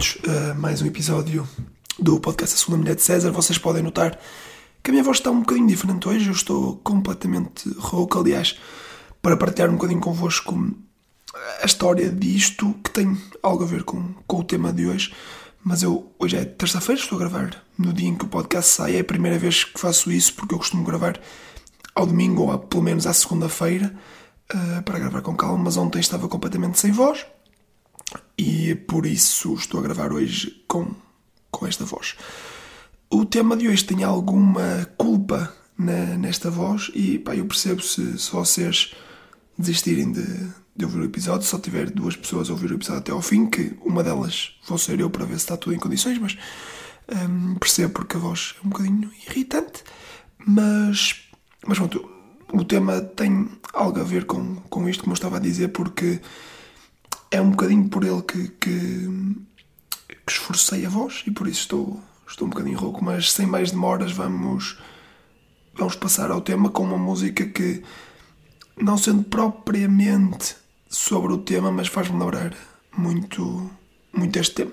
bem-vindos 0.00 0.16
a 0.50 0.54
mais 0.54 0.80
um 0.80 0.86
episódio 0.86 1.46
do 1.98 2.18
podcast 2.18 2.54
A 2.54 2.58
Segunda 2.58 2.78
Mulher 2.78 2.94
de 2.94 3.02
César. 3.02 3.30
Vocês 3.32 3.58
podem 3.58 3.82
notar 3.82 4.18
que 4.82 4.90
a 4.90 4.92
minha 4.92 5.04
voz 5.04 5.18
está 5.18 5.30
um 5.30 5.40
bocadinho 5.40 5.66
diferente 5.66 6.08
hoje. 6.08 6.26
Eu 6.26 6.32
estou 6.32 6.76
completamente 6.76 7.68
rouco, 7.76 8.18
aliás, 8.18 8.58
para 9.20 9.36
partilhar 9.36 9.68
um 9.68 9.74
bocadinho 9.74 10.00
convosco 10.00 10.74
a 11.62 11.66
história 11.66 12.08
disto, 12.08 12.74
que 12.82 12.90
tem 12.90 13.14
algo 13.42 13.62
a 13.62 13.66
ver 13.66 13.82
com, 13.82 14.14
com 14.26 14.38
o 14.38 14.44
tema 14.44 14.72
de 14.72 14.86
hoje. 14.86 15.14
Mas 15.62 15.82
eu, 15.82 16.10
hoje 16.18 16.36
é 16.36 16.46
terça-feira, 16.46 16.98
estou 16.98 17.16
a 17.16 17.18
gravar 17.18 17.62
no 17.76 17.92
dia 17.92 18.08
em 18.08 18.16
que 18.16 18.24
o 18.24 18.28
podcast 18.28 18.70
sai. 18.72 18.96
É 18.96 19.00
a 19.00 19.04
primeira 19.04 19.38
vez 19.38 19.64
que 19.64 19.78
faço 19.78 20.10
isso, 20.10 20.32
porque 20.32 20.54
eu 20.54 20.58
costumo 20.58 20.82
gravar 20.82 21.20
ao 21.94 22.06
domingo 22.06 22.44
ou 22.44 22.58
pelo 22.58 22.82
menos 22.82 23.06
à 23.06 23.12
segunda-feira, 23.12 23.94
uh, 24.54 24.82
para 24.82 24.98
gravar 24.98 25.20
com 25.20 25.36
calma. 25.36 25.64
Mas 25.64 25.76
ontem 25.76 26.00
estava 26.00 26.26
completamente 26.26 26.78
sem 26.78 26.90
voz 26.90 27.26
e 28.40 28.74
por 28.74 29.04
isso 29.04 29.52
estou 29.54 29.80
a 29.80 29.82
gravar 29.82 30.14
hoje 30.14 30.64
com, 30.66 30.94
com 31.50 31.66
esta 31.66 31.84
voz. 31.84 32.16
O 33.10 33.26
tema 33.26 33.54
de 33.54 33.68
hoje 33.68 33.84
tem 33.84 34.02
alguma 34.02 34.88
culpa 34.96 35.54
na, 35.76 36.16
nesta 36.16 36.50
voz 36.50 36.90
e 36.94 37.18
pá, 37.18 37.36
eu 37.36 37.44
percebo 37.44 37.82
se, 37.82 38.18
se 38.18 38.32
vocês 38.32 38.94
desistirem 39.58 40.10
de, 40.10 40.24
de 40.74 40.84
ouvir 40.86 41.00
o 41.00 41.04
episódio, 41.04 41.46
só 41.46 41.58
tiver 41.58 41.90
duas 41.90 42.16
pessoas 42.16 42.48
a 42.48 42.52
ouvir 42.52 42.70
o 42.70 42.76
episódio 42.76 43.00
até 43.00 43.12
ao 43.12 43.20
fim, 43.20 43.44
que 43.46 43.76
uma 43.84 44.02
delas 44.02 44.58
vou 44.66 44.78
ser 44.78 44.98
eu 45.00 45.10
para 45.10 45.26
ver 45.26 45.34
se 45.34 45.44
está 45.44 45.58
tudo 45.58 45.74
em 45.74 45.78
condições, 45.78 46.18
mas 46.18 46.38
hum, 47.12 47.56
percebo 47.56 47.92
porque 47.92 48.16
a 48.16 48.20
voz 48.20 48.54
é 48.56 48.66
um 48.66 48.70
bocadinho 48.70 49.10
irritante, 49.28 49.84
mas, 50.46 51.28
mas 51.66 51.76
pronto, 51.76 52.10
o 52.54 52.64
tema 52.64 53.02
tem 53.02 53.50
algo 53.74 54.00
a 54.00 54.04
ver 54.04 54.24
com, 54.24 54.56
com 54.70 54.88
isto, 54.88 55.02
como 55.02 55.12
eu 55.12 55.16
estava 55.16 55.36
a 55.36 55.40
dizer, 55.40 55.68
porque 55.68 56.22
é 57.30 57.40
um 57.40 57.50
bocadinho 57.50 57.88
por 57.88 58.04
ele 58.04 58.22
que, 58.22 58.48
que, 58.48 59.36
que 60.26 60.32
esforcei 60.32 60.84
a 60.84 60.88
voz 60.88 61.22
e 61.26 61.30
por 61.30 61.46
isso 61.46 61.60
estou, 61.60 62.00
estou 62.26 62.46
um 62.46 62.50
bocadinho 62.50 62.78
rouco, 62.78 63.04
mas 63.04 63.30
sem 63.30 63.46
mais 63.46 63.70
demoras 63.70 64.10
vamos, 64.10 64.78
vamos 65.74 65.94
passar 65.94 66.30
ao 66.30 66.40
tema 66.40 66.70
com 66.70 66.82
uma 66.82 66.98
música 66.98 67.46
que, 67.46 67.82
não 68.76 68.98
sendo 68.98 69.22
propriamente 69.22 70.56
sobre 70.88 71.32
o 71.32 71.38
tema, 71.38 71.70
mas 71.70 71.86
faz-me 71.86 72.18
lembrar 72.18 72.52
muito, 72.96 73.70
muito 74.12 74.36
este 74.38 74.54
tema. 74.56 74.72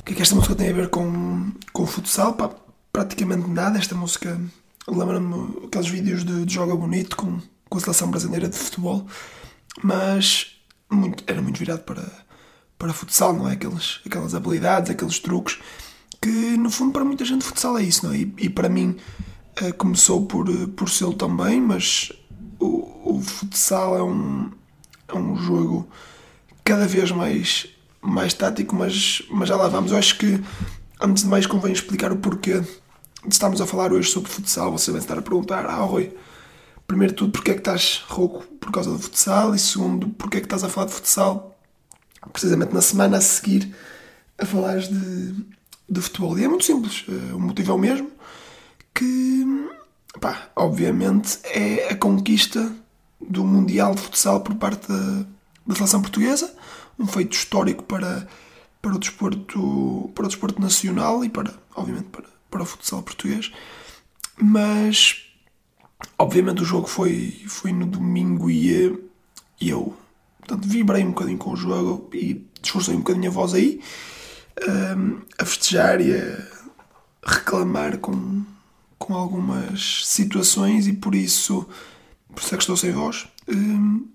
O 0.00 0.04
que 0.04 0.12
é 0.12 0.16
que 0.16 0.22
esta 0.22 0.36
música 0.36 0.54
tem 0.54 0.70
a 0.70 0.72
ver 0.72 0.88
com 0.88 1.17
com 1.78 1.84
o 1.84 1.86
futsal, 1.86 2.32
pá, 2.34 2.50
praticamente 2.92 3.48
nada. 3.48 3.78
Esta 3.78 3.94
música 3.94 4.36
lembra-me 4.88 5.64
aqueles 5.64 5.88
vídeos 5.88 6.24
de, 6.24 6.44
de 6.44 6.52
joga 6.52 6.74
bonito 6.74 7.16
com, 7.16 7.40
com 7.68 7.78
a 7.78 7.80
seleção 7.80 8.10
brasileira 8.10 8.48
de 8.48 8.56
futebol, 8.56 9.06
mas 9.80 10.60
muito, 10.90 11.22
era 11.28 11.40
muito 11.40 11.56
virado 11.56 11.82
para, 11.82 12.02
para 12.76 12.92
futsal, 12.92 13.32
não 13.32 13.48
é? 13.48 13.52
Aqueles, 13.52 14.00
aquelas 14.04 14.34
habilidades, 14.34 14.90
aqueles 14.90 15.20
truques 15.20 15.60
que 16.20 16.56
no 16.56 16.68
fundo 16.68 16.90
para 16.90 17.04
muita 17.04 17.24
gente 17.24 17.44
futsal 17.44 17.78
é 17.78 17.84
isso, 17.84 18.04
não 18.04 18.12
é? 18.12 18.16
E, 18.18 18.34
e 18.38 18.50
para 18.50 18.68
mim 18.68 18.96
uh, 19.62 19.72
começou 19.74 20.26
por, 20.26 20.48
por 20.70 20.90
ser 20.90 21.14
também, 21.14 21.60
mas 21.60 22.10
o, 22.58 23.18
o 23.18 23.22
futsal 23.22 23.96
é 23.96 24.02
um, 24.02 24.50
é 25.06 25.14
um 25.14 25.36
jogo 25.36 25.88
cada 26.64 26.88
vez 26.88 27.12
mais, 27.12 27.68
mais 28.02 28.34
tático, 28.34 28.74
mas, 28.74 29.22
mas 29.30 29.48
já 29.48 29.54
lá 29.54 29.68
vamos. 29.68 29.92
Eu 29.92 29.98
acho 29.98 30.18
que 30.18 30.42
Antes 31.00 31.22
de 31.22 31.28
mais, 31.28 31.46
convém 31.46 31.72
explicar 31.72 32.10
o 32.10 32.16
porquê 32.16 32.60
de 32.60 33.32
estarmos 33.32 33.60
a 33.60 33.66
falar 33.66 33.92
hoje 33.92 34.10
sobre 34.10 34.30
futsal. 34.30 34.72
Você 34.72 34.90
vai 34.90 35.00
estar 35.00 35.16
a 35.16 35.22
perguntar: 35.22 35.64
Ah, 35.64 35.76
Rui, 35.76 36.12
primeiro 36.86 37.12
de 37.12 37.18
tudo, 37.18 37.32
porquê 37.32 37.52
é 37.52 37.54
que 37.54 37.60
estás 37.60 38.04
rouco 38.08 38.44
por 38.58 38.72
causa 38.72 38.90
do 38.90 38.98
futsal? 38.98 39.54
E 39.54 39.58
segundo, 39.58 40.08
porquê 40.10 40.38
é 40.38 40.40
que 40.40 40.46
estás 40.46 40.64
a 40.64 40.68
falar 40.68 40.86
de 40.86 40.94
futsal 40.94 41.56
precisamente 42.32 42.74
na 42.74 42.80
semana 42.80 43.18
a 43.18 43.20
seguir 43.20 43.72
a 44.36 44.44
falar 44.44 44.78
de, 44.80 45.34
de 45.88 46.00
futebol? 46.00 46.36
E 46.36 46.44
é 46.44 46.48
muito 46.48 46.64
simples. 46.64 47.04
Eh, 47.08 47.32
o 47.32 47.38
motivo 47.38 47.70
é 47.70 47.74
o 47.74 47.78
mesmo: 47.78 48.10
que, 48.92 49.68
pá, 50.20 50.50
obviamente, 50.56 51.38
é 51.44 51.90
a 51.92 51.96
conquista 51.96 52.72
do 53.20 53.44
Mundial 53.44 53.94
de 53.94 54.00
Futsal 54.00 54.40
por 54.40 54.56
parte 54.56 54.88
da, 54.88 55.24
da 55.64 55.74
seleção 55.76 56.02
portuguesa. 56.02 56.52
Um 56.98 57.06
feito 57.06 57.34
histórico 57.36 57.84
para 57.84 58.26
para 58.80 58.94
o 58.94 58.98
desporto, 58.98 60.10
para 60.14 60.24
o 60.24 60.28
desporto 60.28 60.60
nacional 60.60 61.24
e 61.24 61.28
para, 61.28 61.52
obviamente, 61.74 62.06
para, 62.06 62.24
para 62.50 62.62
o 62.62 62.66
futsal 62.66 63.02
português. 63.02 63.52
Mas, 64.40 65.24
obviamente, 66.18 66.62
o 66.62 66.64
jogo 66.64 66.86
foi, 66.86 67.42
foi 67.48 67.72
no 67.72 67.86
domingo 67.86 68.50
e, 68.50 68.98
e 69.60 69.70
eu, 69.70 69.96
portanto, 70.38 70.68
vibrei 70.68 71.04
um 71.04 71.10
bocadinho 71.10 71.38
com 71.38 71.52
o 71.52 71.56
jogo 71.56 72.08
e 72.14 72.46
esforcei 72.62 72.94
um 72.94 72.98
bocadinho 72.98 73.30
a 73.30 73.34
voz 73.34 73.54
aí, 73.54 73.80
um, 74.96 75.20
a 75.38 75.44
festejar 75.44 76.00
e 76.00 76.14
a 76.14 76.48
reclamar 77.24 77.98
com, 77.98 78.44
com 78.98 79.14
algumas 79.14 80.06
situações 80.06 80.86
e 80.86 80.92
por 80.92 81.14
isso, 81.14 81.68
por 82.28 82.40
isso 82.40 82.54
é 82.54 82.56
que 82.56 82.62
estou 82.62 82.76
sem 82.76 82.92
voz. 82.92 83.28
Um, 83.48 84.06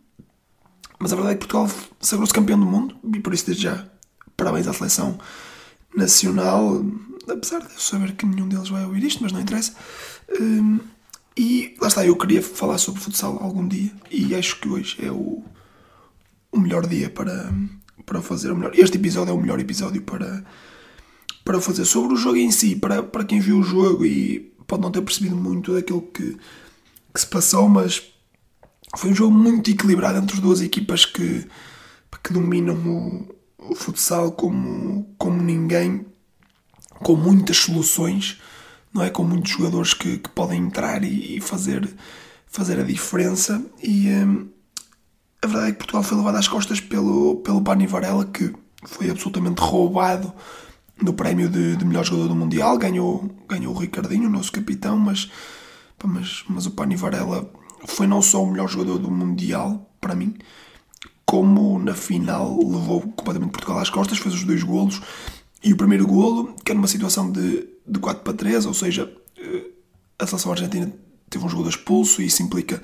mas 0.99 1.11
a 1.11 1.15
verdade 1.15 1.35
é 1.35 1.37
que 1.37 1.47
Portugal 1.47 1.69
sagrou-se 1.99 2.33
campeão 2.33 2.57
do 2.57 2.65
mundo 2.65 2.95
e 3.13 3.19
por 3.19 3.33
isso 3.33 3.45
desde 3.45 3.63
já 3.63 3.92
parabéns 4.35 4.67
à 4.67 4.73
seleção 4.73 5.17
nacional, 5.95 6.83
apesar 7.27 7.59
de 7.59 7.73
eu 7.73 7.79
saber 7.79 8.13
que 8.13 8.25
nenhum 8.25 8.47
deles 8.47 8.69
vai 8.69 8.83
ouvir 8.83 9.03
isto, 9.03 9.21
mas 9.21 9.31
não 9.31 9.41
interessa. 9.41 9.73
Um, 10.39 10.79
e 11.37 11.75
lá 11.81 11.87
está, 11.87 12.05
eu 12.05 12.15
queria 12.15 12.41
falar 12.41 12.77
sobre 12.77 13.01
futsal 13.01 13.37
algum 13.41 13.67
dia 13.67 13.91
e 14.11 14.35
acho 14.35 14.59
que 14.59 14.69
hoje 14.69 14.97
é 15.03 15.11
o, 15.11 15.43
o 16.51 16.59
melhor 16.59 16.85
dia 16.85 17.09
para, 17.09 17.51
para 18.05 18.21
fazer 18.21 18.51
o 18.51 18.55
melhor. 18.55 18.71
Este 18.75 18.97
episódio 18.97 19.31
é 19.31 19.33
o 19.33 19.41
melhor 19.41 19.59
episódio 19.59 20.01
para, 20.01 20.43
para 21.43 21.59
fazer 21.59 21.85
sobre 21.85 22.13
o 22.13 22.17
jogo 22.17 22.37
em 22.37 22.51
si, 22.51 22.75
para, 22.75 23.01
para 23.01 23.23
quem 23.23 23.39
viu 23.39 23.59
o 23.59 23.63
jogo 23.63 24.05
e 24.05 24.53
pode 24.67 24.81
não 24.81 24.91
ter 24.91 25.01
percebido 25.01 25.35
muito 25.35 25.73
daquilo 25.73 26.01
que, 26.01 26.37
que 27.13 27.19
se 27.19 27.27
passou, 27.27 27.67
mas 27.67 28.01
foi 28.95 29.09
um 29.09 29.15
jogo 29.15 29.35
muito 29.35 29.71
equilibrado 29.71 30.19
entre 30.19 30.35
as 30.35 30.41
duas 30.41 30.61
equipas 30.61 31.05
que, 31.05 31.47
que 32.23 32.31
dominam 32.31 32.75
o, 32.75 33.32
o 33.69 33.75
futsal 33.75 34.31
como, 34.31 35.13
como 35.17 35.41
ninguém, 35.41 36.05
com 37.01 37.15
muitas 37.15 37.57
soluções, 37.57 38.39
não 38.93 39.03
é? 39.03 39.09
Com 39.09 39.23
muitos 39.23 39.51
jogadores 39.51 39.93
que, 39.93 40.17
que 40.17 40.29
podem 40.29 40.61
entrar 40.61 41.03
e, 41.03 41.37
e, 41.37 41.41
fazer, 41.41 41.89
fazer 42.47 42.79
a 42.79 42.83
diferença. 42.83 43.63
E 43.81 44.09
hum, 44.09 44.49
a 45.41 45.47
verdade 45.47 45.69
é 45.69 45.71
que 45.71 45.77
Portugal 45.79 46.03
foi 46.03 46.17
levado 46.17 46.37
às 46.37 46.47
costas 46.47 46.79
pelo, 46.79 47.37
pelo 47.37 47.61
Pani 47.61 47.87
Varela, 47.87 48.25
que 48.25 48.53
foi 48.85 49.09
absolutamente 49.09 49.61
roubado 49.61 50.33
no 51.01 51.13
prémio 51.13 51.49
de, 51.49 51.75
de, 51.75 51.85
melhor 51.85 52.05
jogador 52.05 52.29
do 52.29 52.35
Mundial. 52.35 52.77
Ganhou, 52.77 53.29
ganhou 53.47 53.73
o 53.73 53.77
Ricardinho, 53.77 54.27
o 54.27 54.31
nosso 54.31 54.51
capitão, 54.51 54.97
mas, 54.97 55.29
mas, 56.03 56.43
mas 56.47 56.65
o 56.65 56.71
Pani 56.71 56.95
Varela 56.95 57.49
foi 57.85 58.07
não 58.07 58.21
só 58.21 58.43
o 58.43 58.49
melhor 58.49 58.69
jogador 58.69 58.99
do 58.99 59.11
Mundial, 59.11 59.89
para 59.99 60.15
mim, 60.15 60.35
como 61.33 61.79
na 61.79 61.95
final 61.95 62.59
levou 62.59 63.01
completamente 63.01 63.53
Portugal 63.53 63.79
às 63.79 63.89
costas, 63.89 64.19
fez 64.19 64.35
os 64.35 64.43
dois 64.43 64.61
golos. 64.61 65.01
E 65.63 65.73
o 65.73 65.75
primeiro 65.75 66.05
golo, 66.05 66.53
que 66.63 66.71
era 66.71 66.75
numa 66.75 66.87
situação 66.87 67.31
de, 67.31 67.67
de 67.87 67.99
4 67.99 68.21
para 68.21 68.33
3, 68.33 68.67
ou 68.67 68.73
seja, 68.75 69.11
eh, 69.35 69.71
a 70.19 70.27
seleção 70.27 70.51
argentina 70.51 70.93
teve 71.31 71.43
um 71.43 71.49
jogador 71.49 71.69
expulso 71.69 72.21
e 72.21 72.27
isso 72.27 72.43
implica 72.43 72.83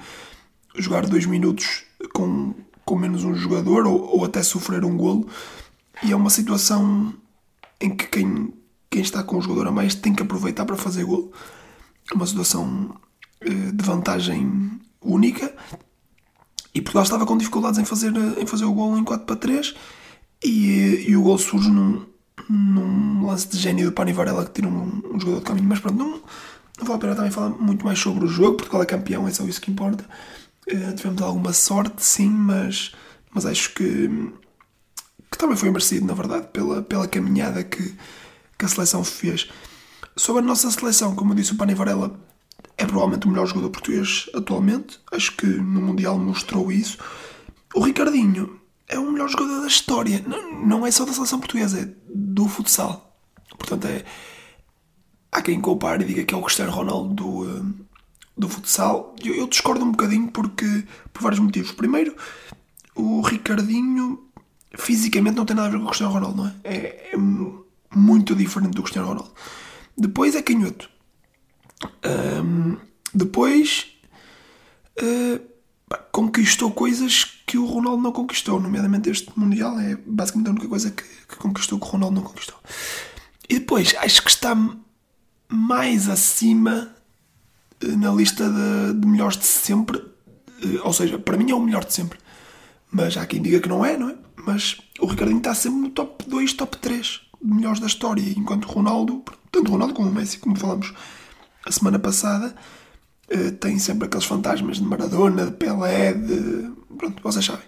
jogar 0.76 1.06
dois 1.06 1.28
minutos 1.28 1.84
com, 2.12 2.56
com 2.84 2.96
menos 2.96 3.24
um 3.24 3.36
jogador 3.36 3.86
ou, 3.86 4.18
ou 4.18 4.26
até 4.26 4.42
sofrer 4.42 4.84
um 4.84 4.98
golo. 4.98 5.28
E 6.02 6.12
é 6.12 6.16
uma 6.16 6.32
situação 6.32 7.14
em 7.80 7.96
que 7.96 8.08
quem, 8.08 8.52
quem 8.90 9.04
está 9.04 9.22
com 9.22 9.38
o 9.38 9.42
jogador 9.44 9.68
a 9.68 9.72
mais 9.72 9.94
tem 9.94 10.16
que 10.16 10.24
aproveitar 10.24 10.66
para 10.66 10.76
fazer 10.76 11.04
golo. 11.04 11.32
É 12.12 12.16
uma 12.16 12.26
situação 12.26 12.96
eh, 13.42 13.72
de 13.72 13.86
vantagem 13.86 14.72
única 15.04 15.54
e 16.74 16.82
Portugal 16.82 17.04
estava 17.04 17.26
com 17.26 17.38
dificuldades 17.38 17.80
em 17.80 17.86
fazer, 17.86 18.14
em 18.38 18.46
fazer 18.46 18.66
o 18.66 18.74
gol 18.74 18.98
em 18.98 19.04
4 19.04 19.26
para 19.26 19.36
3 19.36 19.76
e, 20.44 21.06
e 21.08 21.16
o 21.16 21.24
gol 21.24 21.38
surge 21.38 21.70
num, 21.70 22.06
num 22.50 23.26
lance 23.26 23.48
de 23.48 23.58
gênio 23.58 23.88
do 23.88 23.92
Pani 23.92 24.14
Varela 24.14 24.46
que 24.46 24.52
tira 24.52 24.68
um, 24.68 25.02
um 25.14 25.20
jogador 25.20 25.40
de 25.40 25.46
caminho. 25.46 25.68
Mas 25.68 25.80
pronto, 25.80 25.98
não, 25.98 26.12
não 26.12 26.86
vale 26.86 26.94
a 26.94 26.98
pena 26.98 27.16
também 27.16 27.32
falar 27.32 27.50
muito 27.50 27.86
mais 27.86 28.00
sobre 28.00 28.26
o 28.26 28.28
jogo. 28.28 28.58
Portugal 28.58 28.84
é 28.84 28.86
campeão, 28.86 29.28
é 29.28 29.32
só 29.32 29.44
isso 29.44 29.62
que 29.62 29.72
importa. 29.72 30.06
Uh, 30.72 30.96
tivemos 30.96 31.22
alguma 31.22 31.52
sorte, 31.54 32.04
sim, 32.06 32.30
mas, 32.30 32.94
mas 33.34 33.46
acho 33.46 33.74
que, 33.74 34.08
que 35.32 35.38
também 35.38 35.58
foi 35.58 35.70
merecido, 35.72 36.06
na 36.06 36.14
verdade, 36.14 36.48
pela, 36.54 36.84
pela 36.84 37.08
caminhada 37.08 37.64
que, 37.64 37.96
que 38.58 38.66
a 38.66 38.68
seleção 38.68 39.04
fez. 39.04 39.50
Sobre 40.16 40.44
a 40.44 40.46
nossa 40.46 40.70
seleção, 40.70 41.16
como 41.16 41.32
eu 41.32 41.36
disse, 41.36 41.54
o 41.54 41.56
Pani 41.56 41.74
Varela 41.74 42.20
é 42.80 42.86
provavelmente 42.86 43.28
o 43.28 43.30
melhor 43.30 43.46
jogador 43.46 43.70
português 43.70 44.30
atualmente. 44.34 45.00
Acho 45.12 45.36
que 45.36 45.46
no 45.46 45.82
Mundial 45.82 46.18
mostrou 46.18 46.72
isso. 46.72 46.98
O 47.76 47.82
Ricardinho 47.82 48.58
é 48.88 48.98
o 48.98 49.12
melhor 49.12 49.28
jogador 49.28 49.62
da 49.62 49.68
história. 49.68 50.24
Não, 50.26 50.66
não 50.66 50.88
é 50.88 50.90
só 50.90 51.04
da 51.04 51.12
seleção 51.12 51.40
portuguesa, 51.40 51.82
é 51.82 51.90
do 52.08 52.48
futsal. 52.48 53.20
Portanto, 53.58 53.86
é. 53.86 54.06
Há 55.30 55.42
quem 55.42 55.60
compare 55.60 56.04
e 56.04 56.08
diga 56.08 56.24
que 56.24 56.34
é 56.34 56.38
o 56.38 56.42
Cristiano 56.42 56.72
Ronaldo 56.72 57.14
do, 57.14 57.50
eh, 57.50 57.62
do 58.36 58.50
futsal, 58.50 59.14
eu, 59.24 59.36
eu 59.36 59.48
discordo 59.48 59.86
um 59.86 59.92
bocadinho 59.92 60.32
porque, 60.32 60.86
por 61.14 61.22
vários 61.22 61.40
motivos. 61.40 61.72
Primeiro, 61.74 62.16
o 62.96 63.22
Ricardinho 63.22 64.24
fisicamente 64.76 65.36
não 65.36 65.46
tem 65.46 65.56
nada 65.56 65.68
a 65.68 65.72
ver 65.72 65.78
com 65.78 65.84
o 65.84 65.88
Cristiano 65.88 66.14
Ronaldo, 66.14 66.38
não 66.38 66.48
é? 66.48 66.54
É, 66.64 67.12
é 67.14 67.18
muito 67.96 68.34
diferente 68.34 68.74
do 68.74 68.82
Cristiano 68.82 69.10
Ronaldo. 69.10 69.32
Depois 69.96 70.34
é 70.34 70.42
canhoto. 70.42 70.90
Um, 72.04 72.78
depois 73.14 73.88
uh, 75.02 75.40
conquistou 76.12 76.72
coisas 76.72 77.26
que 77.46 77.58
o 77.58 77.66
Ronaldo 77.66 78.04
não 78.04 78.12
conquistou, 78.12 78.60
nomeadamente 78.60 79.10
este 79.10 79.32
Mundial. 79.38 79.80
É 79.80 79.98
basicamente 80.06 80.48
a 80.48 80.52
única 80.52 80.68
coisa 80.68 80.92
que, 80.92 81.04
que 81.04 81.36
conquistou 81.38 81.80
que 81.80 81.86
o 81.86 81.90
Ronaldo 81.90 82.16
não 82.16 82.24
conquistou. 82.24 82.58
E 83.48 83.60
depois 83.60 83.96
acho 83.98 84.24
que 84.24 84.30
está 84.30 84.56
mais 85.48 86.08
acima 86.08 86.96
uh, 87.84 87.98
na 87.98 88.12
lista 88.12 88.48
de, 88.50 89.00
de 89.00 89.08
melhores 89.08 89.38
de 89.38 89.46
sempre. 89.46 89.98
Uh, 89.98 90.82
ou 90.84 90.94
seja, 90.94 91.18
para 91.18 91.38
mim 91.38 91.50
é 91.50 91.56
o 91.56 91.60
melhor 91.60 91.84
de 91.86 91.94
sempre. 91.94 92.20
Mas 92.92 93.18
há 93.18 93.26
quem 93.26 93.42
diga 93.42 93.60
que 93.60 93.70
não 93.70 93.86
é, 93.86 93.98
não 93.98 94.10
é? 94.10 94.16
Mas 94.46 94.78
o 95.00 95.06
Ricardinho 95.06 95.40
está 95.40 95.54
sempre 95.54 95.80
no 95.80 95.90
top 95.90 96.28
2, 96.28 96.54
top 96.54 96.78
3 96.78 97.22
de 97.42 97.54
melhores 97.54 97.80
da 97.80 97.88
história. 97.88 98.24
Enquanto 98.36 98.66
Ronaldo, 98.66 99.24
tanto 99.52 99.72
Ronaldo 99.72 99.94
como 99.94 100.10
o 100.10 100.14
Messi, 100.14 100.40
como 100.40 100.58
falamos 100.58 100.94
a 101.66 101.72
semana 101.72 102.00
passada, 102.00 102.56
uh, 103.34 103.52
tem 103.54 103.80
sempre 103.80 104.08
aqueles 104.08 104.26
fantasmas 104.26 104.78
de 104.78 104.84
Maradona, 104.84 105.46
de 105.46 105.52
Pelé, 105.52 106.14
de. 106.14 106.72
Pronto, 106.98 107.22
vocês 107.22 107.46
sabem. 107.46 107.66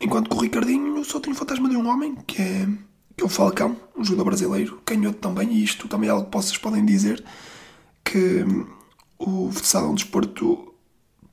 Enquanto 0.00 0.28
que 0.28 0.36
o 0.36 0.40
Ricardinho 0.40 1.04
só 1.04 1.20
tem 1.20 1.32
o 1.32 1.36
fantasma 1.36 1.68
de 1.68 1.76
um 1.76 1.88
homem, 1.88 2.16
que 2.26 2.40
é, 2.40 2.68
que 3.16 3.22
é 3.22 3.24
o 3.24 3.28
Falcão, 3.28 3.76
um 3.96 4.04
jogador 4.04 4.24
brasileiro, 4.24 4.80
canhoto 4.84 5.18
também, 5.18 5.52
e 5.52 5.62
isto 5.62 5.88
também 5.88 6.08
é 6.08 6.12
algo 6.12 6.28
que 6.28 6.36
vocês 6.36 6.58
podem 6.58 6.84
dizer, 6.84 7.24
que 8.04 8.44
o 9.18 9.50
futsal 9.52 9.86
é 9.86 9.88
um 9.88 9.94
desporto 9.94 10.74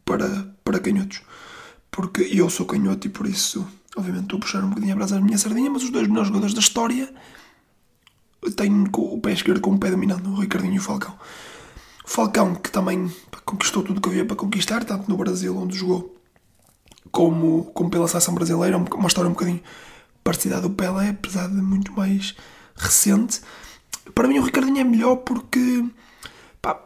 para, 0.05 0.55
para 0.63 0.79
canhotos 0.79 1.21
porque 1.91 2.21
eu 2.21 2.49
sou 2.49 2.65
canhoto 2.65 3.05
e 3.05 3.09
por 3.09 3.27
isso, 3.27 3.67
obviamente, 3.97 4.23
estou 4.23 4.37
a 4.37 4.39
puxar 4.39 4.63
um 4.63 4.69
bocadinho 4.69 4.93
a 4.93 4.95
brasa 4.95 5.15
da 5.15 5.21
minha 5.21 5.37
sardinha, 5.37 5.69
mas 5.69 5.83
os 5.83 5.89
dois 5.89 6.07
melhores 6.07 6.29
jogadores 6.29 6.53
da 6.53 6.61
história 6.61 7.13
têm 8.55 8.89
o 8.91 9.19
pé 9.19 9.33
esquerdo 9.33 9.59
com 9.59 9.73
o 9.73 9.77
pé 9.77 9.91
dominando, 9.91 10.31
o 10.31 10.39
Ricardinho 10.39 10.75
e 10.75 10.79
o 10.79 10.81
Falcão. 10.81 11.13
Falcão, 12.05 12.55
que 12.55 12.71
também 12.71 13.11
conquistou 13.45 13.83
tudo 13.83 13.97
o 13.97 14.01
que 14.01 14.09
havia 14.09 14.25
para 14.25 14.35
conquistar, 14.35 14.83
tanto 14.83 15.09
no 15.09 15.17
Brasil, 15.17 15.55
onde 15.57 15.77
jogou, 15.77 16.15
como, 17.11 17.65
como 17.73 17.89
pela 17.89 18.07
seleção 18.07 18.33
brasileira, 18.33 18.77
uma 18.77 19.07
história 19.07 19.29
um 19.29 19.33
bocadinho 19.33 19.61
parecida 20.23 20.61
do 20.61 20.69
Pelé, 20.69 21.09
apesar 21.09 21.47
de 21.47 21.55
muito 21.55 21.91
mais 21.93 22.35
recente. 22.75 23.41
Para 24.13 24.27
mim, 24.27 24.39
o 24.39 24.43
Ricardinho 24.43 24.79
é 24.79 24.83
melhor 24.83 25.17
porque 25.17 25.85
pá, 26.61 26.79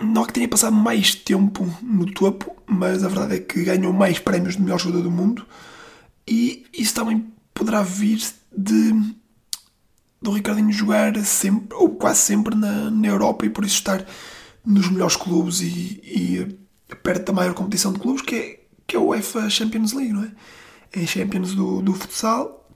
não 0.00 0.22
é 0.22 0.26
que 0.26 0.32
tenha 0.32 0.48
passado 0.48 0.74
mais 0.74 1.14
tempo 1.14 1.66
no 1.82 2.10
topo, 2.12 2.56
mas 2.66 3.04
a 3.04 3.08
verdade 3.08 3.36
é 3.36 3.38
que 3.40 3.64
ganhou 3.64 3.92
mais 3.92 4.18
prémios 4.18 4.56
de 4.56 4.62
melhor 4.62 4.78
jogador 4.78 5.02
do 5.02 5.10
mundo 5.10 5.46
e 6.26 6.66
isso 6.72 6.94
também 6.94 7.32
poderá 7.52 7.82
vir 7.82 8.20
de 8.56 9.14
do 10.24 10.30
Ricardinho 10.30 10.72
jogar 10.72 11.14
sempre, 11.22 11.76
ou 11.76 11.90
quase 11.90 12.20
sempre 12.20 12.54
na, 12.56 12.90
na 12.90 13.06
Europa 13.08 13.44
e 13.44 13.50
por 13.50 13.62
isso 13.62 13.74
estar 13.74 14.06
nos 14.64 14.88
melhores 14.88 15.16
clubes 15.16 15.60
e, 15.60 16.00
e 16.02 16.58
perto 17.02 17.26
da 17.26 17.32
maior 17.34 17.52
competição 17.52 17.92
de 17.92 18.00
clubes 18.00 18.22
que 18.22 18.34
é, 18.34 18.60
que 18.86 18.96
é 18.96 18.98
o 18.98 19.08
UEFA 19.08 19.50
Champions 19.50 19.92
League, 19.92 20.14
não 20.14 20.24
é? 20.24 20.32
É 20.94 21.06
Champions 21.06 21.54
do, 21.54 21.82
do 21.82 21.92
futsal 21.92 22.70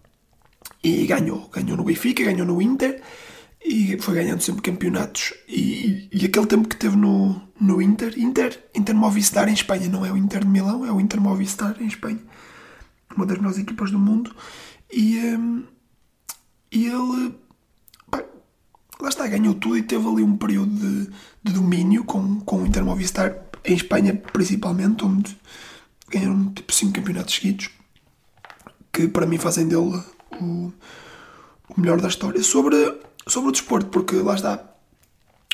e 0.85 1.07
ganhou. 1.07 1.49
Ganhou 1.49 1.79
no 1.79 1.85
Benfica, 1.85 2.23
ganhou 2.23 2.47
no 2.47 2.61
Inter 2.61 3.01
e 3.65 3.97
foi 3.99 4.17
ganhando 4.17 4.43
sempre 4.43 4.61
campeonatos. 4.61 5.33
E, 5.49 6.07
e, 6.13 6.27
aquele 6.27 6.47
tempo 6.47 6.69
que 6.69 6.77
teve 6.77 6.97
no, 6.97 7.41
no 7.59 7.81
Inter, 7.81 8.13
Inter, 8.19 8.63
Inter 8.75 8.95
Movistar 8.95 9.49
em 9.49 9.55
Espanha, 9.55 9.89
não 9.89 10.05
é 10.05 10.13
o 10.13 10.19
Inter 10.19 10.41
de 10.41 10.49
Milão, 10.49 10.85
é 10.85 10.93
o 10.93 11.01
Inter 11.01 11.19
Movistar 11.19 11.77
em 11.81 11.87
Espanha, 11.87 12.21
uma 13.17 13.25
das 13.25 13.39
melhores 13.39 13.59
equipas 13.59 13.91
do 13.91 13.99
mundo. 13.99 14.35
E, 14.93 15.19
um, 15.19 15.65
e 16.71 16.87
ele, 16.87 17.35
pá, 18.11 18.25
lá 19.01 19.09
está, 19.09 19.27
ganhou 19.27 19.55
tudo 19.55 19.79
e 19.79 19.83
teve 19.83 20.07
ali 20.07 20.23
um 20.23 20.37
período 20.37 20.75
de, 20.75 21.11
de 21.43 21.53
domínio 21.53 22.05
com, 22.05 22.41
com 22.41 22.63
o 22.63 22.67
Inter 22.67 22.85
Movistar 22.85 23.37
em 23.65 23.75
Espanha, 23.75 24.15
principalmente, 24.33 25.05
onde 25.05 25.37
ganharam 26.09 26.53
tipo 26.53 26.73
5 26.73 26.93
campeonatos 26.93 27.35
seguidos, 27.35 27.71
que 28.93 29.09
para 29.09 29.27
mim 29.27 29.39
fazem 29.39 29.69
dele 29.69 30.03
o, 30.41 30.73
o 31.69 31.81
melhor 31.81 32.01
da 32.01 32.09
história. 32.09 32.43
Sobre 32.43 32.77
sobre 33.29 33.51
o 33.51 33.53
desporto, 33.53 33.91
porque 33.91 34.17
lá 34.17 34.35
está, 34.35 34.65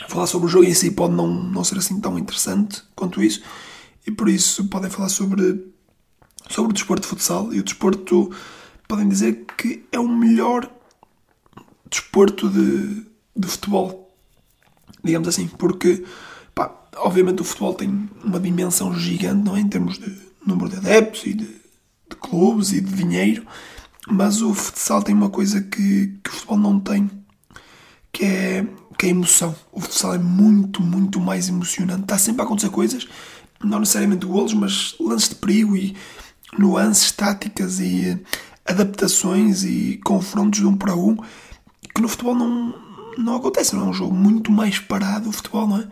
falar 0.09 0.27
sobre 0.27 0.47
o 0.47 0.49
jogo 0.49 0.65
em 0.65 0.75
si 0.75 0.91
pode 0.91 1.15
não, 1.15 1.27
não 1.27 1.65
ser 1.65 1.79
assim 1.79 2.01
tão 2.01 2.19
interessante 2.19 2.83
quanto 2.95 3.23
isso, 3.23 3.43
e 4.07 4.11
por 4.11 4.29
isso 4.29 4.65
podem 4.67 4.91
falar 4.91 5.09
sobre, 5.09 5.73
sobre 6.49 6.71
o 6.71 6.75
desporto 6.75 7.03
de 7.03 7.09
futsal, 7.09 7.53
e 7.53 7.61
o 7.61 7.65
desporto 7.65 8.31
podem 8.87 9.09
dizer 9.09 9.45
que 9.59 9.85
é 9.91 9.99
o 9.99 10.09
melhor 10.09 10.71
desporto 11.95 12.51
de, 12.51 13.07
de 13.37 13.47
futebol, 13.47 14.13
digamos 15.03 15.29
assim, 15.29 15.47
porque 15.47 16.05
pá, 16.55 16.75
obviamente 16.97 17.41
o 17.41 17.45
futebol 17.45 17.75
tem 17.75 18.11
uma 18.23 18.41
dimensão 18.41 18.93
gigante, 18.99 19.45
não 19.45 19.57
é? 19.57 19.61
Em 19.61 19.69
termos 19.69 19.99
de 19.99 20.13
número 20.45 20.69
de 20.71 20.77
adeptos 20.77 21.25
e 21.25 21.35
de, 21.35 21.45
de 21.45 22.17
clubes 22.21 22.73
e 22.73 22.81
de 22.81 22.93
dinheiro, 22.93 23.47
mas 24.09 24.43
o 24.43 24.53
futsal 24.53 25.03
tem 25.03 25.15
uma 25.15 25.31
coisa 25.31 25.61
que, 25.63 26.19
que 26.23 26.31
o 26.31 26.33
futebol 26.33 26.59
não 26.59 26.81
tem, 26.81 27.09
que 28.13 28.25
é, 28.25 28.67
que 28.99 29.07
é 29.07 29.11
emoção. 29.11 29.55
O 29.73 29.81
futsal 29.81 30.15
é 30.15 30.19
muito, 30.19 30.83
muito 30.83 31.21
mais 31.21 31.49
emocionante. 31.49 32.03
Está 32.03 32.19
sempre 32.19 32.43
a 32.43 32.45
acontecer 32.45 32.71
coisas, 32.71 33.07
não 33.63 33.79
necessariamente 33.79 34.27
golos, 34.27 34.53
mas 34.53 34.97
lances 34.99 35.29
de 35.29 35.37
perigo 35.37 35.77
e 35.77 35.97
nuances 36.59 37.13
táticas 37.13 37.79
e 37.81 38.21
adaptações 38.67 39.63
e 39.63 40.01
confrontos 40.05 40.61
de 40.61 40.67
um 40.67 40.77
para 40.77 40.95
um 40.95 41.17
que 41.95 42.01
no 42.01 42.09
futebol 42.09 42.35
não, 42.35 42.75
não 43.17 43.37
acontece. 43.37 43.75
Não 43.75 43.87
é 43.87 43.91
um 43.91 43.93
jogo 43.93 44.15
muito 44.15 44.51
mais 44.51 44.79
parado 44.79 45.29
o 45.29 45.33
futebol, 45.33 45.67
não 45.67 45.79
é? 45.79 45.89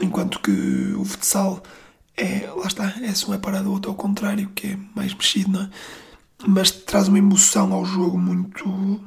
Enquanto 0.00 0.40
que 0.40 0.50
o 0.96 1.04
futsal 1.04 1.62
é, 2.16 2.50
lá 2.54 2.66
está, 2.66 2.84
é 2.88 3.30
um 3.30 3.34
é 3.34 3.38
parado, 3.38 3.68
o 3.68 3.72
outro 3.72 3.90
ao 3.90 3.96
contrário, 3.96 4.50
que 4.54 4.68
é 4.68 4.78
mais 4.94 5.14
mexido, 5.14 5.50
não 5.50 5.62
é? 5.62 5.70
Mas 6.46 6.70
traz 6.70 7.08
uma 7.08 7.18
emoção 7.18 7.72
ao 7.72 7.84
jogo 7.84 8.18
muito. 8.18 9.00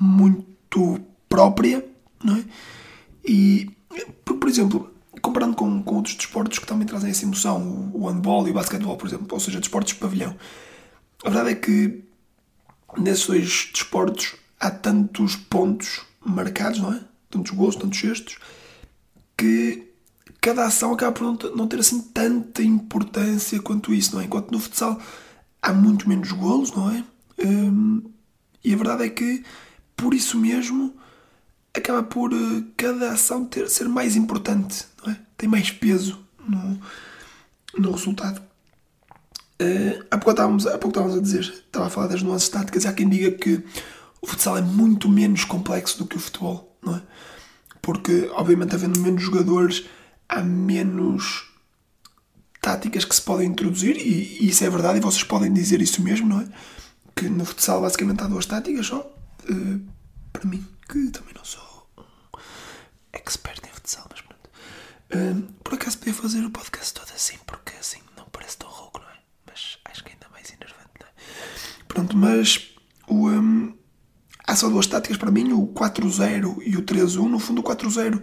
muito 0.00 1.00
própria, 1.28 1.84
não 2.22 2.36
é? 2.36 2.44
E, 3.24 3.70
por, 4.24 4.38
por 4.38 4.48
exemplo, 4.48 4.90
comparando 5.20 5.54
com, 5.54 5.82
com 5.82 5.96
outros 5.96 6.14
desportos 6.14 6.58
que 6.58 6.66
também 6.66 6.86
trazem 6.86 7.10
essa 7.10 7.24
emoção, 7.24 7.90
o 7.92 8.08
handball 8.08 8.48
e 8.48 8.50
o 8.50 8.54
basquetebol, 8.54 8.96
por 8.96 9.06
exemplo, 9.06 9.28
ou 9.30 9.40
seja, 9.40 9.60
desportos 9.60 9.92
de 9.92 10.00
pavilhão, 10.00 10.34
a 11.24 11.30
verdade 11.30 11.50
é 11.50 11.54
que 11.54 12.04
nesses 12.96 13.26
dois 13.26 13.70
desportos 13.72 14.34
há 14.58 14.70
tantos 14.70 15.36
pontos 15.36 16.02
marcados, 16.24 16.80
não 16.80 16.92
é? 16.92 17.00
Tantos 17.30 17.52
gols, 17.52 17.76
tantos 17.76 17.98
cestos, 17.98 18.38
que 19.36 19.88
cada 20.40 20.66
ação 20.66 20.92
acaba 20.92 21.12
por 21.12 21.54
não 21.54 21.66
ter 21.68 21.80
assim 21.80 22.00
tanta 22.00 22.62
importância 22.62 23.60
quanto 23.60 23.92
isso, 23.92 24.14
não 24.14 24.22
é? 24.22 24.24
Enquanto 24.24 24.50
no 24.50 24.58
futsal 24.58 25.00
há 25.62 25.72
muito 25.72 26.08
menos 26.08 26.32
golos, 26.32 26.72
não 26.72 26.90
é? 26.90 27.04
Hum, 27.44 28.02
e 28.64 28.72
a 28.72 28.76
verdade 28.76 29.04
é 29.04 29.08
que 29.08 29.44
por 29.96 30.14
isso 30.14 30.38
mesmo 30.38 30.94
acaba 31.74 32.02
por 32.02 32.32
uh, 32.32 32.64
cada 32.76 33.12
ação 33.12 33.44
ter, 33.44 33.68
ser 33.68 33.88
mais 33.88 34.16
importante, 34.16 34.86
não 35.04 35.12
é? 35.12 35.20
tem 35.36 35.48
mais 35.48 35.70
peso 35.70 36.18
no, 36.46 36.80
no 37.76 37.92
resultado. 37.92 38.40
Uh, 39.60 40.04
há, 40.10 40.16
pouco 40.18 40.30
estávamos, 40.30 40.66
há 40.66 40.78
pouco 40.78 40.88
estávamos 40.88 41.16
a 41.16 41.20
dizer, 41.20 41.40
estava 41.40 41.86
a 41.86 41.90
falar 41.90 42.08
das 42.08 42.22
nuances 42.22 42.48
táticas, 42.48 42.86
há 42.86 42.92
quem 42.92 43.08
diga 43.08 43.32
que 43.32 43.62
o 44.20 44.26
futsal 44.26 44.56
é 44.56 44.62
muito 44.62 45.08
menos 45.08 45.44
complexo 45.44 45.98
do 45.98 46.06
que 46.06 46.16
o 46.16 46.20
futebol, 46.20 46.78
não 46.82 46.96
é? 46.96 47.02
Porque, 47.80 48.28
obviamente, 48.32 48.74
havendo 48.74 49.00
menos 49.00 49.22
jogadores, 49.22 49.84
há 50.28 50.42
menos 50.42 51.48
táticas 52.60 53.04
que 53.04 53.14
se 53.14 53.22
podem 53.22 53.48
introduzir, 53.48 53.96
e, 53.96 54.44
e 54.44 54.48
isso 54.48 54.64
é 54.64 54.70
verdade, 54.70 54.98
e 54.98 55.00
vocês 55.00 55.22
podem 55.22 55.52
dizer 55.52 55.80
isso 55.80 56.02
mesmo, 56.02 56.28
não 56.28 56.40
é? 56.40 56.48
Que 57.14 57.28
no 57.28 57.44
futsal 57.44 57.80
basicamente 57.80 58.22
há 58.22 58.26
duas 58.26 58.46
táticas 58.46 58.86
só, 58.86 59.00
uh, 59.00 59.80
para 60.32 60.44
mim, 60.44 60.66
que 60.88 61.10
também 61.10 61.34
não 61.34 61.44
sou 61.44 61.88
um 61.96 62.02
expert 63.12 63.60
em 63.66 63.72
futsal, 63.72 64.06
mas 64.10 64.20
pronto. 64.20 64.50
Uh, 65.14 65.52
por 65.62 65.74
acaso 65.74 65.98
podia 65.98 66.14
fazer 66.14 66.44
o 66.44 66.50
podcast 66.50 66.92
todo 66.92 67.10
assim, 67.14 67.36
porque 67.46 67.72
assim 67.78 68.00
não 68.16 68.26
parece 68.26 68.58
tão 68.58 68.68
rouco, 68.68 68.98
não 68.98 69.08
é? 69.08 69.18
Mas 69.46 69.78
acho 69.84 70.04
que 70.04 70.12
ainda 70.12 70.28
mais 70.30 70.50
enervante, 70.50 70.90
não 71.00 71.06
é? 71.06 71.12
Pronto, 71.86 72.16
mas 72.16 72.74
o, 73.06 73.28
um, 73.30 73.77
há 74.48 74.56
só 74.56 74.68
duas 74.68 74.86
táticas 74.86 75.18
para 75.18 75.30
mim, 75.30 75.52
o 75.52 75.66
4-0 75.68 76.62
e 76.64 76.74
o 76.76 76.82
3-1. 76.82 77.28
No 77.28 77.38
fundo, 77.38 77.60
o 77.60 77.64
4-0 77.64 78.20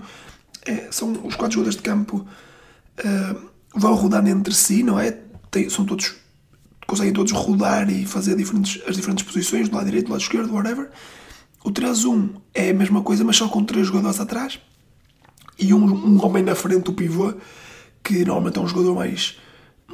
é, 0.66 0.88
são 0.92 1.12
os 1.24 1.36
quatro 1.36 1.54
jogadores 1.54 1.78
de 1.78 1.84
campo 1.84 2.26
uh, 3.00 3.50
vão 3.76 3.94
rodar 3.94 4.28
entre 4.28 4.54
si, 4.54 4.82
não 4.82 5.00
é? 5.00 5.12
Tem, 5.52 5.70
são 5.70 5.86
todos 5.86 6.16
conseguem 6.88 7.14
todos 7.14 7.32
rodar 7.32 7.90
e 7.90 8.06
fazer 8.06 8.36
diferentes, 8.36 8.82
as 8.88 8.96
diferentes 8.96 9.24
posições, 9.24 9.70
do 9.70 9.76
lado 9.76 9.86
direito, 9.86 10.08
do 10.08 10.12
lado 10.12 10.22
esquerdo, 10.22 10.54
whatever. 10.54 10.90
O 11.64 11.72
3-1 11.72 12.30
é 12.54 12.70
a 12.70 12.74
mesma 12.74 13.02
coisa, 13.02 13.24
mas 13.24 13.38
só 13.38 13.48
com 13.48 13.64
três 13.64 13.88
jogadores 13.88 14.20
atrás. 14.20 14.60
e 15.58 15.74
um, 15.74 15.84
um 15.84 16.26
homem 16.26 16.44
na 16.44 16.54
frente, 16.54 16.90
o 16.90 16.94
pivô, 16.94 17.34
que 18.04 18.26
normalmente 18.26 18.58
é 18.58 18.62
um 18.62 18.68
jogador 18.68 18.96
mais, 18.96 19.38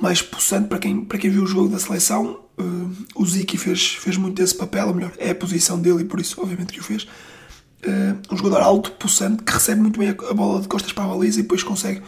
mais 0.01 0.21
possante 0.21 0.67
para 0.67 0.79
quem, 0.79 1.05
para 1.05 1.17
quem 1.17 1.29
viu 1.29 1.43
o 1.43 1.47
jogo 1.47 1.69
da 1.69 1.79
seleção. 1.79 2.41
Uh, 2.61 2.91
o 3.15 3.25
Ziki 3.25 3.57
fez, 3.57 3.95
fez 3.95 4.17
muito 4.17 4.41
esse 4.41 4.55
papel, 4.55 4.87
ou 4.87 4.93
melhor, 4.93 5.11
é 5.17 5.31
a 5.31 5.35
posição 5.35 5.79
dele 5.79 6.01
e 6.01 6.05
por 6.05 6.19
isso, 6.19 6.39
obviamente, 6.41 6.73
que 6.73 6.79
o 6.79 6.83
fez. 6.83 7.03
Uh, 7.03 8.19
um 8.31 8.37
jogador 8.37 8.61
alto, 8.61 8.91
possante, 8.93 9.43
que 9.43 9.51
recebe 9.51 9.81
muito 9.81 9.99
bem 9.99 10.09
a, 10.09 10.33
bola 10.33 10.61
de 10.61 10.67
costas 10.67 10.93
para 10.93 11.05
a 11.05 11.07
baliza 11.07 11.39
e 11.39 11.43
depois 11.43 11.63
consegue 11.63 12.01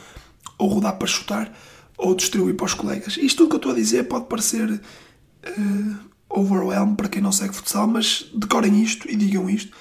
ou 0.57 0.69
rodar 0.69 0.98
para 0.98 1.07
chutar 1.07 1.51
ou 1.98 2.15
distribuir 2.15 2.55
para 2.55 2.65
os 2.65 2.74
colegas. 2.74 3.17
Isto 3.17 3.38
tudo 3.38 3.50
que 3.50 3.55
eu 3.55 3.57
estou 3.57 3.72
a 3.72 3.75
dizer 3.75 4.03
pode 4.03 4.25
parecer 4.25 4.69
uh, 4.72 5.95
overwhelm 6.29 6.95
para 6.95 7.10
quem 7.10 7.22
não 7.22 7.31
segue 7.31 7.55
futsal, 7.55 7.88
mas 7.88 8.29
decorem 8.36 8.81
isto 8.83 9.10
e 9.10 9.15
digam 9.15 9.50
isto. 9.50 9.75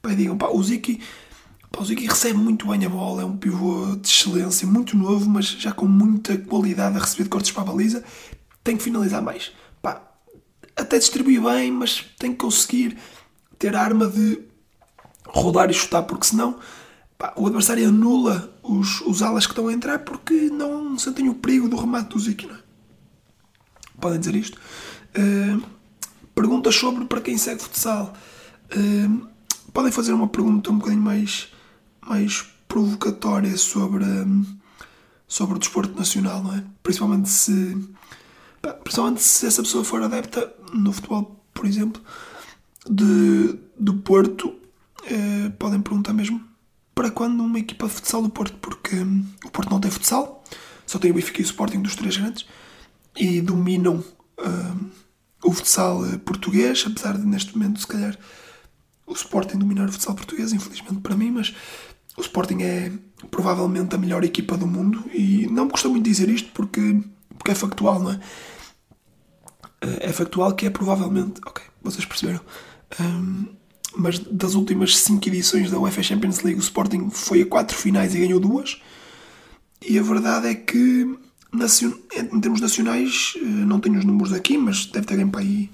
Pá, 0.00 0.14
digam, 0.14 0.38
pá, 0.38 0.48
o 0.48 0.62
Ziki 0.62 1.00
o 1.78 1.84
Ziki 1.84 2.06
recebe 2.06 2.38
muito 2.38 2.66
bem 2.66 2.86
a 2.86 2.88
bola, 2.88 3.20
é 3.20 3.24
um 3.24 3.36
pivô 3.36 3.96
de 3.96 4.08
excelência, 4.08 4.66
muito 4.66 4.96
novo, 4.96 5.28
mas 5.28 5.46
já 5.46 5.72
com 5.72 5.86
muita 5.86 6.38
qualidade 6.38 6.96
a 6.96 7.00
receber 7.00 7.24
de 7.24 7.28
cortes 7.28 7.50
para 7.50 7.62
a 7.62 7.66
baliza. 7.66 8.02
Tem 8.64 8.76
que 8.76 8.82
finalizar 8.82 9.22
mais. 9.22 9.52
Até 10.76 10.98
distribui 10.98 11.40
bem, 11.40 11.72
mas 11.72 12.04
tem 12.18 12.32
que 12.32 12.38
conseguir 12.38 12.98
ter 13.58 13.74
a 13.74 13.82
arma 13.82 14.06
de 14.06 14.40
rodar 15.26 15.70
e 15.70 15.74
chutar, 15.74 16.02
porque 16.02 16.26
senão 16.26 16.58
pá, 17.16 17.32
o 17.36 17.46
adversário 17.46 17.88
anula 17.88 18.54
os, 18.62 19.00
os 19.02 19.22
alas 19.22 19.46
que 19.46 19.52
estão 19.52 19.68
a 19.68 19.72
entrar 19.72 20.00
porque 20.00 20.50
não 20.50 20.98
sentem 20.98 21.28
o 21.28 21.34
perigo 21.34 21.68
do 21.68 21.76
remate 21.76 22.10
do 22.10 22.18
Ziki. 22.18 22.46
É? 22.46 22.56
Podem 24.00 24.20
dizer 24.20 24.36
isto. 24.36 24.60
Uh, 25.16 25.62
perguntas 26.34 26.74
sobre 26.74 27.06
para 27.06 27.20
quem 27.20 27.38
segue 27.38 27.62
futsal. 27.62 28.12
Uh, 28.76 29.26
podem 29.72 29.90
fazer 29.90 30.12
uma 30.12 30.28
pergunta 30.28 30.70
um 30.70 30.78
bocadinho 30.78 31.02
mais 31.02 31.48
mais 32.06 32.44
provocatória 32.68 33.56
sobre, 33.56 34.04
sobre 35.26 35.56
o 35.56 35.58
desporto 35.58 35.96
nacional, 35.96 36.42
não 36.42 36.54
é? 36.54 36.64
Principalmente 36.82 37.28
se, 37.28 37.76
principalmente 38.82 39.22
se 39.22 39.46
essa 39.46 39.62
pessoa 39.62 39.84
for 39.84 40.02
adepta 40.02 40.52
no 40.72 40.92
futebol, 40.92 41.44
por 41.52 41.66
exemplo, 41.66 42.02
de, 42.88 43.58
do 43.78 43.94
Porto, 43.94 44.54
eh, 45.04 45.50
podem 45.58 45.80
perguntar 45.80 46.12
mesmo 46.12 46.42
para 46.94 47.10
quando 47.10 47.42
uma 47.42 47.58
equipa 47.58 47.86
de 47.86 47.92
futsal 47.92 48.22
do 48.22 48.30
Porto, 48.30 48.56
porque 48.60 48.96
o 49.44 49.50
Porto 49.50 49.70
não 49.70 49.80
tem 49.80 49.90
futsal, 49.90 50.42
só 50.86 50.98
tem 50.98 51.10
o 51.10 51.14
Benfica 51.14 51.40
e 51.40 51.44
o 51.44 51.46
Sporting 51.46 51.82
dos 51.82 51.94
três 51.94 52.16
grandes, 52.16 52.46
e 53.14 53.40
dominam 53.40 53.96
uh, 54.38 54.86
o 55.44 55.52
futsal 55.52 56.02
português, 56.24 56.84
apesar 56.86 57.18
de 57.18 57.26
neste 57.26 57.56
momento, 57.56 57.80
se 57.80 57.86
calhar, 57.86 58.18
o 59.06 59.12
Sporting 59.12 59.58
dominar 59.58 59.88
o 59.88 59.92
futsal 59.92 60.14
português, 60.14 60.52
infelizmente 60.52 61.00
para 61.00 61.16
mim, 61.16 61.30
mas 61.30 61.54
o 62.16 62.20
Sporting 62.20 62.62
é 62.62 62.92
provavelmente 63.30 63.94
a 63.94 63.98
melhor 63.98 64.24
equipa 64.24 64.56
do 64.56 64.66
mundo 64.66 65.04
e 65.12 65.46
não 65.46 65.66
me 65.66 65.70
custa 65.70 65.88
muito 65.88 66.04
dizer 66.04 66.28
isto 66.28 66.50
porque, 66.52 67.02
porque 67.36 67.50
é 67.50 67.54
factual, 67.54 68.00
não 68.00 68.12
é? 68.12 68.20
É 70.00 70.12
factual 70.12 70.54
que 70.54 70.66
é 70.66 70.70
provavelmente. 70.70 71.40
Ok, 71.46 71.62
vocês 71.82 72.04
perceberam. 72.04 72.40
Um, 73.00 73.46
mas 73.96 74.18
das 74.18 74.54
últimas 74.54 74.96
5 74.98 75.26
edições 75.28 75.70
da 75.70 75.78
UEFA 75.78 76.02
Champions 76.02 76.40
League, 76.40 76.58
o 76.58 76.62
Sporting 76.62 77.08
foi 77.10 77.42
a 77.42 77.46
4 77.46 77.76
finais 77.76 78.14
e 78.14 78.18
ganhou 78.18 78.38
duas. 78.38 78.80
E 79.86 79.98
a 79.98 80.02
verdade 80.02 80.48
é 80.48 80.54
que, 80.54 81.18
em 82.12 82.40
termos 82.40 82.60
nacionais, 82.60 83.34
eh, 83.36 83.44
não 83.44 83.80
tenho 83.80 83.98
os 83.98 84.04
números 84.04 84.32
aqui, 84.32 84.58
mas 84.58 84.86
deve 84.86 85.06
ter 85.06 85.16
ganho 85.16 85.30
para 85.30 85.40
aí 85.40 85.70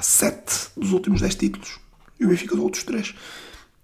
7 0.00 0.70
dos 0.76 0.92
últimos 0.92 1.20
10 1.20 1.34
títulos. 1.36 1.78
E 2.18 2.24
o 2.24 2.28
Benfica 2.28 2.54
dos 2.54 2.64
outros 2.64 2.84
3. 2.84 3.14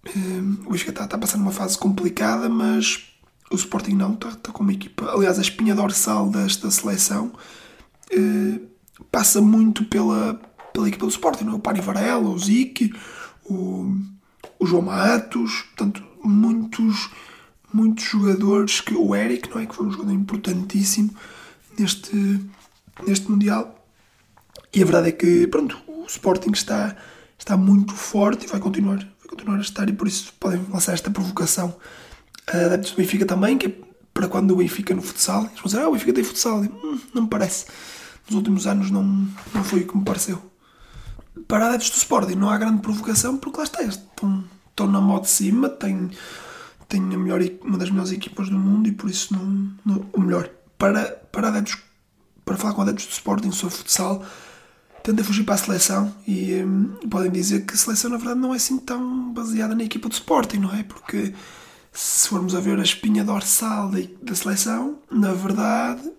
Ehm, 0.05 0.57
o 0.67 0.71
Benfica 0.71 0.91
está, 0.91 1.05
está 1.05 1.19
passando 1.19 1.43
uma 1.43 1.53
fase 1.53 1.79
complicada, 1.79 2.49
mas 2.49 3.05
o 3.51 3.55
Sporting 3.55 3.95
não, 3.95 4.15
está, 4.15 4.29
está 4.29 4.53
com 4.53 4.63
uma 4.63 4.73
equipa. 4.73 5.11
Aliás, 5.11 5.39
a 5.39 5.43
espinha 5.43 5.75
dorsal 5.75 6.29
desta 6.29 6.71
seleção 6.71 7.33
uh, 8.13 8.67
passa 9.11 9.41
muito 9.41 9.85
pela, 9.85 10.41
pela 10.73 10.89
equipa 10.89 11.07
do 11.07 11.11
Sporting, 11.11 11.47
é? 11.47 11.53
o 11.53 11.59
Pani 11.59 11.81
Varela, 11.81 12.29
o 12.29 12.39
Zic, 12.39 12.93
o, 13.45 13.97
o 14.59 14.67
João 14.67 14.83
Matos, 14.83 15.63
portanto, 15.63 16.03
muitos, 16.25 17.11
muitos 17.73 18.05
jogadores 18.05 18.81
que 18.81 18.95
o 18.95 19.15
Eric, 19.15 19.51
não 19.51 19.61
é? 19.61 19.67
que 19.67 19.75
foi 19.75 19.87
um 19.87 19.91
jogador 19.91 20.13
importantíssimo 20.13 21.15
neste, 21.79 22.41
neste 23.07 23.31
Mundial. 23.31 23.75
E 24.75 24.83
a 24.83 24.85
verdade 24.85 25.09
é 25.09 25.13
que 25.13 25.47
pronto, 25.47 25.79
o 25.87 26.05
Sporting 26.07 26.51
está, 26.51 26.97
está 27.39 27.57
muito 27.57 27.95
forte 27.95 28.47
e 28.47 28.49
vai 28.49 28.61
continuar 28.61 29.07
continuar 29.27 29.59
a 29.59 29.61
estar 29.61 29.89
e 29.89 29.93
por 29.93 30.09
isso 30.09 30.33
podem 30.41 30.65
lançar 30.71 30.95
esta 30.95 31.11
provocação 31.11 31.77
adeptos 32.47 32.93
do 32.93 32.97
Benfica 32.97 33.27
também, 33.27 33.59
que 33.59 33.67
é 33.67 33.73
para 34.15 34.29
quando 34.29 34.53
o 34.53 34.57
Benfica 34.57 34.95
no 34.95 35.03
futsal. 35.03 35.43
Eles 35.43 35.57
vão 35.57 35.65
dizer, 35.65 35.81
ah, 35.81 35.89
o 35.89 35.93
Benfica 35.93 36.13
tem 36.13 36.25
futsal. 36.25 36.61
Hum, 36.61 36.99
não 37.13 37.23
me 37.23 37.29
parece. 37.29 37.67
Nos 38.27 38.37
últimos 38.37 38.67
anos 38.67 38.91
não, 38.91 39.03
não 39.55 39.65
foi 39.65 39.81
o 39.81 39.87
que 39.87 39.97
me 39.97 40.05
pareceu. 40.05 40.41
Para 41.47 41.69
adeptos 41.69 41.91
do 41.91 41.97
Sporting 41.97 42.35
não 42.35 42.49
há 42.49 42.57
grande 42.57 42.81
provocação, 42.81 43.37
porque 43.37 43.59
lá 43.59 43.65
está, 43.65 43.83
estão, 43.83 44.45
estão 44.71 44.87
na 44.87 45.01
moda 45.01 45.23
de 45.23 45.31
cima, 45.31 45.69
têm, 45.69 46.11
têm 46.89 47.03
a 47.03 47.19
melhor, 47.19 47.41
uma 47.63 47.79
das 47.79 47.91
melhores 47.91 48.11
equipas 48.11 48.49
do 48.49 48.59
mundo 48.59 48.89
e 48.89 48.93
por 48.93 49.11
isso 49.11 49.35
não, 49.35 49.71
não 49.85 50.07
o 50.13 50.21
melhor. 50.21 50.49
Para, 50.79 51.05
para 51.31 51.49
adeptos, 51.49 51.79
para 52.45 52.57
falar 52.57 52.75
com 52.75 52.83
adeptos 52.83 53.07
do 53.07 53.13
Sporting 53.13 53.53
sobre 53.53 53.77
futsal, 53.77 54.25
tenta 55.03 55.23
fugir 55.23 55.45
para 55.45 55.55
a 55.55 55.59
seleção 55.59 56.13
e 56.27 56.55
hum, 56.55 56.97
podem 57.09 57.31
dizer 57.31 57.65
que 57.65 57.75
a 57.75 57.77
seleção 57.77 58.11
na 58.11 58.17
verdade 58.17 58.41
não 58.41 58.53
é 58.53 58.57
assim 58.57 58.79
tão 58.79 59.33
baseada 59.33 59.75
na 59.75 59.85
equipa 59.85 60.09
do 60.09 60.13
Sporting, 60.13 60.59
não 60.59 60.75
é? 60.75 60.83
Porque 60.83 61.33
se 61.97 62.29
formos 62.29 62.55
a 62.55 62.61
ver 62.61 62.79
a 62.79 62.83
espinha 62.83 63.25
dorsal 63.25 63.91
da, 64.21 64.35
seleção, 64.35 64.99
na 65.11 65.33
verdade 65.33 66.13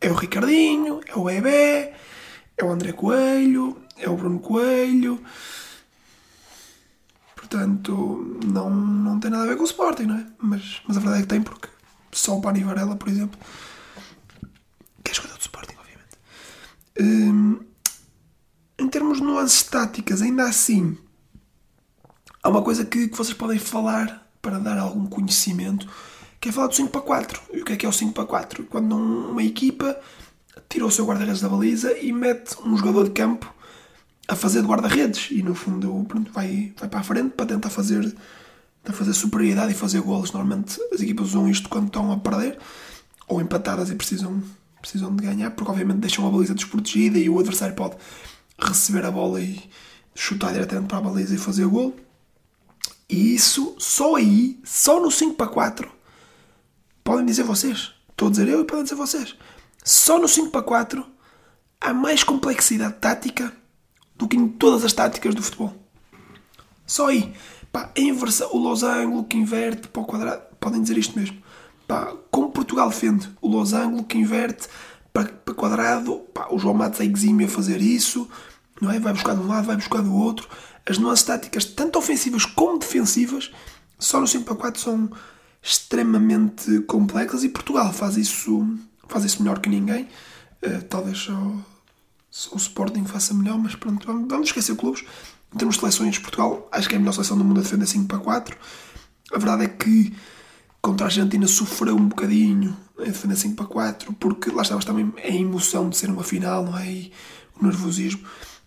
é 0.00 0.10
o 0.10 0.14
Ricardinho, 0.14 1.00
é 1.06 1.14
o 1.14 1.28
Ebé, 1.28 1.94
é 2.56 2.64
o 2.64 2.70
André 2.70 2.92
Coelho, 2.92 3.76
é 3.98 4.08
o 4.08 4.16
Bruno 4.16 4.40
Coelho. 4.40 5.22
Portanto, 7.36 8.38
não, 8.46 8.70
não 8.70 9.20
tem 9.20 9.30
nada 9.30 9.44
a 9.44 9.46
ver 9.48 9.56
com 9.56 9.64
o 9.64 9.66
Sporting, 9.66 10.04
não 10.04 10.16
é? 10.16 10.26
Mas, 10.38 10.80
mas 10.88 10.96
a 10.96 11.00
verdade 11.00 11.20
é 11.20 11.22
que 11.22 11.28
tem, 11.28 11.42
porque 11.42 11.68
só 12.12 12.36
o 12.36 12.40
Pani 12.40 12.64
Varela, 12.64 12.96
por 12.96 13.08
exemplo, 13.08 13.38
que 15.02 15.10
é 15.10 15.14
jogador 15.14 15.36
do 15.36 15.42
Sporting, 15.42 15.74
obviamente. 15.78 16.18
Hum, 17.00 17.60
em 18.78 18.88
termos 18.88 19.18
de 19.18 19.24
nuances 19.24 19.62
táticas, 19.64 20.22
ainda 20.22 20.44
assim, 20.44 20.96
há 22.42 22.48
uma 22.48 22.62
coisa 22.62 22.84
que, 22.84 23.08
que 23.08 23.16
vocês 23.16 23.36
podem 23.36 23.58
falar 23.58 24.23
para 24.44 24.58
dar 24.58 24.78
algum 24.78 25.06
conhecimento, 25.06 25.88
que 26.38 26.50
é 26.50 26.52
falar 26.52 26.66
do 26.66 26.74
5 26.74 26.90
para 26.90 27.00
4. 27.00 27.40
E 27.54 27.62
o 27.62 27.64
que 27.64 27.72
é 27.72 27.76
que 27.76 27.86
é 27.86 27.88
o 27.88 27.92
5 27.92 28.12
para 28.12 28.26
4? 28.26 28.64
Quando 28.64 28.94
uma 28.94 29.42
equipa 29.42 29.98
tira 30.68 30.84
o 30.84 30.90
seu 30.90 31.06
guarda-redes 31.06 31.40
da 31.40 31.48
baliza 31.48 31.98
e 31.98 32.12
mete 32.12 32.56
um 32.62 32.76
jogador 32.76 33.04
de 33.04 33.10
campo 33.10 33.52
a 34.28 34.36
fazer 34.36 34.60
de 34.60 34.68
guarda-redes 34.68 35.30
e 35.30 35.42
no 35.42 35.54
fundo 35.54 36.04
pronto, 36.06 36.30
vai, 36.30 36.72
vai 36.78 36.88
para 36.88 37.00
a 37.00 37.02
frente 37.02 37.30
para 37.30 37.46
tentar 37.46 37.70
fazer, 37.70 38.02
tentar 38.82 38.96
fazer 38.96 39.14
superioridade 39.14 39.72
e 39.72 39.74
fazer 39.74 40.02
golos. 40.02 40.30
Normalmente 40.30 40.78
as 40.92 41.00
equipas 41.00 41.28
usam 41.28 41.48
isto 41.48 41.68
quando 41.70 41.86
estão 41.86 42.12
a 42.12 42.18
perder 42.18 42.58
ou 43.26 43.40
empatadas 43.40 43.90
e 43.90 43.94
precisam, 43.94 44.42
precisam 44.80 45.16
de 45.16 45.24
ganhar, 45.24 45.50
porque 45.52 45.70
obviamente 45.70 46.00
deixam 46.00 46.26
a 46.26 46.30
baliza 46.30 46.54
desprotegida 46.54 47.18
e 47.18 47.30
o 47.30 47.38
adversário 47.38 47.74
pode 47.74 47.96
receber 48.58 49.06
a 49.06 49.10
bola 49.10 49.40
e 49.40 49.62
chutar 50.14 50.52
diretamente 50.52 50.88
para 50.88 50.98
a 50.98 51.00
baliza 51.00 51.34
e 51.34 51.38
fazer 51.38 51.64
o 51.64 51.70
gol. 51.70 52.03
E 53.08 53.34
isso, 53.34 53.74
só 53.78 54.16
aí, 54.16 54.60
só 54.64 55.00
no 55.00 55.10
5 55.10 55.34
para 55.34 55.46
4, 55.46 55.90
podem 57.02 57.26
dizer 57.26 57.42
vocês. 57.42 57.92
Estou 58.10 58.28
a 58.28 58.30
dizer 58.30 58.48
eu 58.48 58.62
e 58.62 58.64
podem 58.64 58.84
dizer 58.84 58.94
vocês. 58.94 59.36
Só 59.82 60.18
no 60.18 60.28
5 60.28 60.50
para 60.50 60.62
4 60.62 61.04
há 61.80 61.92
mais 61.92 62.24
complexidade 62.24 62.94
tática 62.94 63.52
do 64.16 64.26
que 64.26 64.36
em 64.36 64.48
todas 64.48 64.84
as 64.84 64.92
táticas 64.92 65.34
do 65.34 65.42
futebol. 65.42 65.74
Só 66.86 67.08
aí. 67.08 67.34
Pá, 67.70 67.90
a 67.96 68.00
inversão, 68.00 68.48
o 68.52 68.58
losango 68.58 69.24
que 69.24 69.36
inverte 69.36 69.88
para 69.88 70.00
o 70.00 70.04
quadrado. 70.04 70.42
Podem 70.60 70.80
dizer 70.80 70.96
isto 70.96 71.18
mesmo. 71.18 71.42
Pá, 71.88 72.14
como 72.30 72.52
Portugal 72.52 72.88
defende 72.88 73.28
o 73.40 73.48
losango 73.48 74.04
que 74.04 74.16
inverte 74.16 74.68
para, 75.12 75.24
para 75.24 75.54
quadrado, 75.54 76.20
pá, 76.32 76.48
o 76.50 76.58
João 76.58 76.74
Matos 76.74 77.00
é 77.00 77.04
exímio 77.04 77.46
a 77.46 77.50
fazer 77.50 77.80
isso, 77.80 78.28
não 78.80 78.90
é? 78.90 78.98
Vai 78.98 79.12
buscar 79.12 79.34
de 79.34 79.40
um 79.40 79.48
lado, 79.48 79.66
vai 79.66 79.76
buscar 79.76 80.02
do 80.02 80.14
outro. 80.14 80.48
As 80.86 80.98
nuances 80.98 81.24
táticas, 81.24 81.64
tanto 81.64 81.98
ofensivas 81.98 82.44
como 82.44 82.78
defensivas, 82.78 83.50
só 83.98 84.20
no 84.20 84.26
5 84.26 84.44
para 84.44 84.54
4 84.54 84.80
são 84.80 85.10
extremamente 85.62 86.80
complexas 86.82 87.42
e 87.42 87.48
Portugal 87.48 87.90
faz 87.92 88.18
isso, 88.18 88.78
faz 89.08 89.24
isso 89.24 89.42
melhor 89.42 89.60
que 89.60 89.68
ninguém. 89.68 90.08
Uh, 90.62 90.82
talvez 90.88 91.18
só, 91.18 91.56
só, 92.30 92.54
o 92.54 92.58
Sporting 92.58 93.04
faça 93.04 93.32
melhor, 93.32 93.58
mas 93.58 93.74
pronto, 93.74 94.06
vamos, 94.06 94.28
vamos 94.28 94.48
esquecer 94.48 94.76
clubes. 94.76 95.04
Em 95.54 95.56
termos 95.56 95.76
de 95.76 95.80
seleções, 95.80 96.18
Portugal 96.18 96.68
acho 96.70 96.88
que 96.88 96.94
é 96.94 96.98
a 96.98 97.00
melhor 97.00 97.12
seleção 97.12 97.38
do 97.38 97.44
mundo 97.44 97.60
a 97.60 97.62
defender 97.62 97.86
5 97.86 98.06
para 98.06 98.18
4. 98.18 98.56
A 99.32 99.38
verdade 99.38 99.64
é 99.64 99.68
que 99.68 100.12
contra 100.82 101.06
a 101.06 101.08
Argentina 101.08 101.46
sofreu 101.46 101.96
um 101.96 102.08
bocadinho 102.08 102.76
a 102.98 103.04
defender 103.04 103.36
5 103.36 103.56
para 103.56 103.66
4, 103.66 104.12
porque 104.14 104.50
lá 104.50 104.62
estava 104.62 104.82
também 104.82 105.14
a 105.16 105.28
emoção 105.28 105.88
de 105.88 105.96
ser 105.96 106.10
uma 106.10 106.22
final, 106.22 106.64
não 106.64 106.76
é? 106.76 106.90
E 106.90 107.12
o 107.58 107.64
nervosismo. 107.64 108.20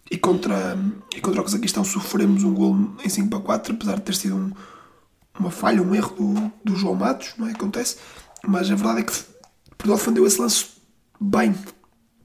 E 0.09 0.17
contra, 0.17 0.77
e 1.15 1.19
contra 1.19 1.41
o 1.41 1.43
Cazaquistão 1.43 1.83
sofremos 1.83 2.43
um 2.43 2.53
gol 2.53 2.75
em 3.03 3.09
5 3.09 3.29
para 3.29 3.39
4, 3.39 3.73
apesar 3.73 3.95
de 3.97 4.03
ter 4.03 4.15
sido 4.15 4.35
um, 4.35 4.51
uma 5.37 5.51
falha, 5.51 5.81
um 5.81 5.93
erro 5.93 6.15
do, 6.15 6.51
do 6.63 6.75
João 6.77 6.95
Matos, 6.95 7.33
não 7.37 7.47
é? 7.47 7.51
Acontece. 7.51 7.97
Mas 8.47 8.71
a 8.71 8.75
verdade 8.75 9.01
é 9.01 9.03
que 9.03 9.13
Portugal 9.71 9.97
defendeu 9.97 10.25
esse 10.25 10.39
lance 10.39 10.65
bem, 11.19 11.53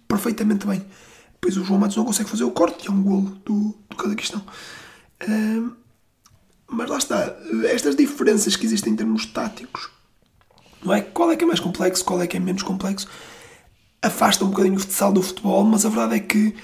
perfeitamente 0.06 0.66
bem. 0.66 0.84
Depois 1.32 1.56
o 1.56 1.64
João 1.64 1.80
Matos 1.80 1.96
não 1.96 2.04
consegue 2.04 2.30
fazer 2.30 2.44
o 2.44 2.52
corte, 2.52 2.84
e 2.84 2.88
é 2.88 2.90
um 2.92 3.02
golo 3.02 3.30
do, 3.44 3.76
do 3.90 3.96
Cazaquistão. 3.96 4.42
Um, 5.28 5.72
mas 6.68 6.88
lá 6.88 6.98
está, 6.98 7.36
estas 7.64 7.96
diferenças 7.96 8.56
que 8.56 8.64
existem 8.64 8.92
em 8.92 8.96
termos 8.96 9.26
táticos, 9.26 9.90
não 10.82 10.94
é? 10.94 11.00
Qual 11.00 11.30
é 11.30 11.36
que 11.36 11.44
é 11.44 11.46
mais 11.46 11.60
complexo, 11.60 12.04
qual 12.04 12.22
é 12.22 12.26
que 12.26 12.36
é 12.36 12.40
menos 12.40 12.62
complexo, 12.62 13.08
afasta 14.00 14.44
um 14.44 14.48
bocadinho 14.48 14.76
o 14.76 14.80
futsal 14.80 15.12
do 15.12 15.22
futebol, 15.22 15.64
mas 15.64 15.84
a 15.84 15.88
verdade 15.88 16.16
é 16.16 16.20
que 16.20 16.54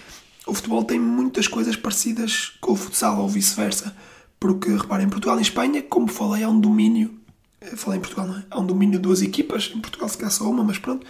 o 0.49 0.55
futebol 0.55 0.83
tem 0.83 0.99
muitas 0.99 1.47
coisas 1.47 1.76
parecidas 1.76 2.55
com 2.61 2.73
o 2.73 2.76
futsal 2.76 3.19
ou 3.21 3.28
vice-versa. 3.28 3.95
Porque, 4.40 4.71
reparem, 4.71 5.07
em 5.07 5.11
Portugal 5.11 5.38
e 5.38 5.43
Espanha, 5.43 5.83
como 5.83 6.09
falei, 6.09 6.43
há 6.43 6.49
um 6.49 6.59
domínio. 6.59 7.14
Eh, 7.61 7.76
falei 7.76 7.99
em 7.99 8.00
Portugal, 8.00 8.26
não 8.26 8.38
é? 8.38 8.45
Há 8.50 8.59
um 8.59 8.67
domínio 8.67 8.97
de 8.97 9.02
duas 9.02 9.21
equipas. 9.21 9.71
Em 9.75 9.81
Portugal 9.81 10.09
se 10.09 10.17
calhar 10.17 10.33
só 10.33 10.49
uma, 10.49 10.64
mas 10.64 10.78
pronto. 10.78 11.07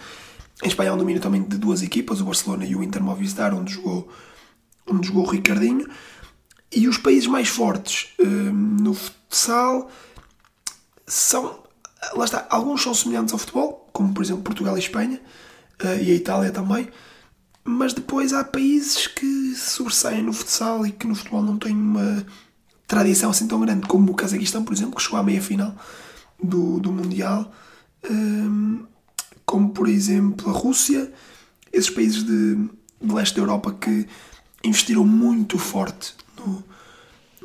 Em 0.61 0.67
Espanha 0.67 0.91
há 0.91 0.93
um 0.93 0.97
domínio 0.97 1.21
também 1.21 1.41
de 1.41 1.57
duas 1.57 1.81
equipas, 1.81 2.19
o 2.19 2.25
Barcelona 2.25 2.65
e 2.65 2.75
o 2.75 2.83
Inter 2.83 3.01
Movistar, 3.01 3.53
onde 3.53 3.73
jogou, 3.73 4.09
onde 4.85 5.07
jogou 5.07 5.25
o 5.25 5.29
Ricardinho. 5.29 5.87
E 6.71 6.87
os 6.87 6.97
países 6.97 7.27
mais 7.27 7.47
fortes 7.47 8.09
eh, 8.19 8.25
no 8.25 8.93
futsal 8.93 9.89
são. 11.07 11.63
Lá 12.13 12.25
está, 12.25 12.45
alguns 12.49 12.81
são 12.81 12.93
semelhantes 12.93 13.31
ao 13.31 13.39
futebol, 13.39 13.89
como 13.93 14.13
por 14.13 14.23
exemplo 14.23 14.43
Portugal 14.43 14.75
e 14.75 14.79
Espanha, 14.79 15.21
eh, 15.79 16.03
e 16.03 16.11
a 16.11 16.15
Itália 16.15 16.51
também 16.51 16.89
mas 17.69 17.93
depois 17.93 18.33
há 18.33 18.43
países 18.43 19.05
que 19.05 19.53
sobressaem 19.55 20.23
no 20.23 20.33
futsal 20.33 20.87
e 20.87 20.91
que 20.91 21.05
no 21.05 21.13
futebol 21.13 21.43
não 21.43 21.55
têm 21.55 21.75
uma 21.75 22.25
tradição 22.87 23.29
assim 23.29 23.47
tão 23.47 23.59
grande, 23.61 23.87
como 23.87 24.11
o 24.11 24.15
Cazaquistão, 24.15 24.63
por 24.65 24.73
exemplo, 24.73 24.95
que 24.95 25.03
chegou 25.03 25.19
à 25.19 25.23
meia 25.23 25.39
final 25.39 25.75
do, 26.41 26.79
do 26.79 26.91
Mundial, 26.91 27.53
um, 28.09 28.85
como 29.45 29.69
por 29.69 29.87
exemplo 29.87 30.49
a 30.49 30.51
Rússia, 30.51 31.13
esses 31.71 31.91
países 31.91 32.23
de, 32.23 32.55
de 32.55 33.13
leste 33.13 33.35
da 33.35 33.41
Europa 33.41 33.71
que 33.79 34.07
investiram 34.63 35.05
muito 35.05 35.59
forte 35.59 36.15
no, 36.39 36.63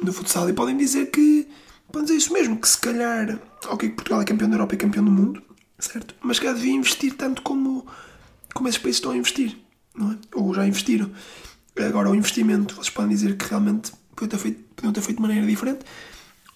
no 0.02 0.10
futsal. 0.10 0.48
E 0.48 0.54
podem 0.54 0.74
dizer 0.74 1.10
que 1.10 1.46
podem 1.92 2.06
dizer 2.06 2.16
isso 2.16 2.32
mesmo, 2.32 2.56
que 2.56 2.68
se 2.68 2.78
calhar, 2.78 3.38
ok, 3.66 3.90
Portugal 3.90 4.22
é 4.22 4.24
campeão 4.24 4.48
da 4.48 4.56
Europa 4.56 4.74
e 4.74 4.78
campeão 4.78 5.04
do 5.04 5.10
mundo, 5.10 5.42
certo? 5.78 6.14
Mas 6.22 6.38
que 6.38 6.50
devia 6.50 6.72
investir 6.72 7.14
tanto 7.14 7.42
como, 7.42 7.86
como 8.54 8.68
esses 8.68 8.80
países 8.80 8.96
estão 8.96 9.12
a 9.12 9.16
investir 9.18 9.63
não 9.94 10.12
é? 10.12 10.16
Ou 10.34 10.52
já 10.52 10.66
investiram. 10.66 11.10
Agora, 11.76 12.10
o 12.10 12.14
investimento, 12.14 12.74
vocês 12.74 12.90
podem 12.90 13.10
dizer 13.10 13.36
que 13.36 13.48
realmente 13.48 13.92
podiam 14.14 14.28
ter 14.28 14.38
feito, 14.38 14.64
podiam 14.74 14.92
ter 14.92 15.00
feito 15.00 15.16
de 15.16 15.22
maneira 15.22 15.46
diferente. 15.46 15.80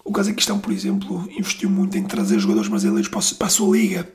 O 0.03 0.11
Cazaquistão, 0.11 0.59
por 0.59 0.71
exemplo, 0.71 1.27
investiu 1.37 1.69
muito 1.69 1.97
em 1.97 2.03
trazer 2.03 2.39
jogadores 2.39 2.69
brasileiros 2.69 3.09
para 3.09 3.47
a 3.47 3.49
sua 3.49 3.77
liga, 3.77 4.09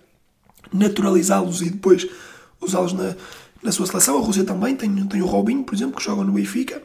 naturalizá-los 0.72 1.60
e 1.60 1.70
depois 1.70 2.06
usá-los 2.60 2.94
na, 2.94 3.14
na 3.62 3.70
sua 3.70 3.86
seleção. 3.86 4.18
A 4.18 4.20
Rússia 4.20 4.44
também 4.44 4.74
tem, 4.74 5.06
tem 5.06 5.22
o 5.22 5.26
Robinho, 5.26 5.62
por 5.62 5.74
exemplo, 5.74 5.96
que 5.96 6.02
joga 6.02 6.24
no 6.24 6.32
Benfica. 6.32 6.82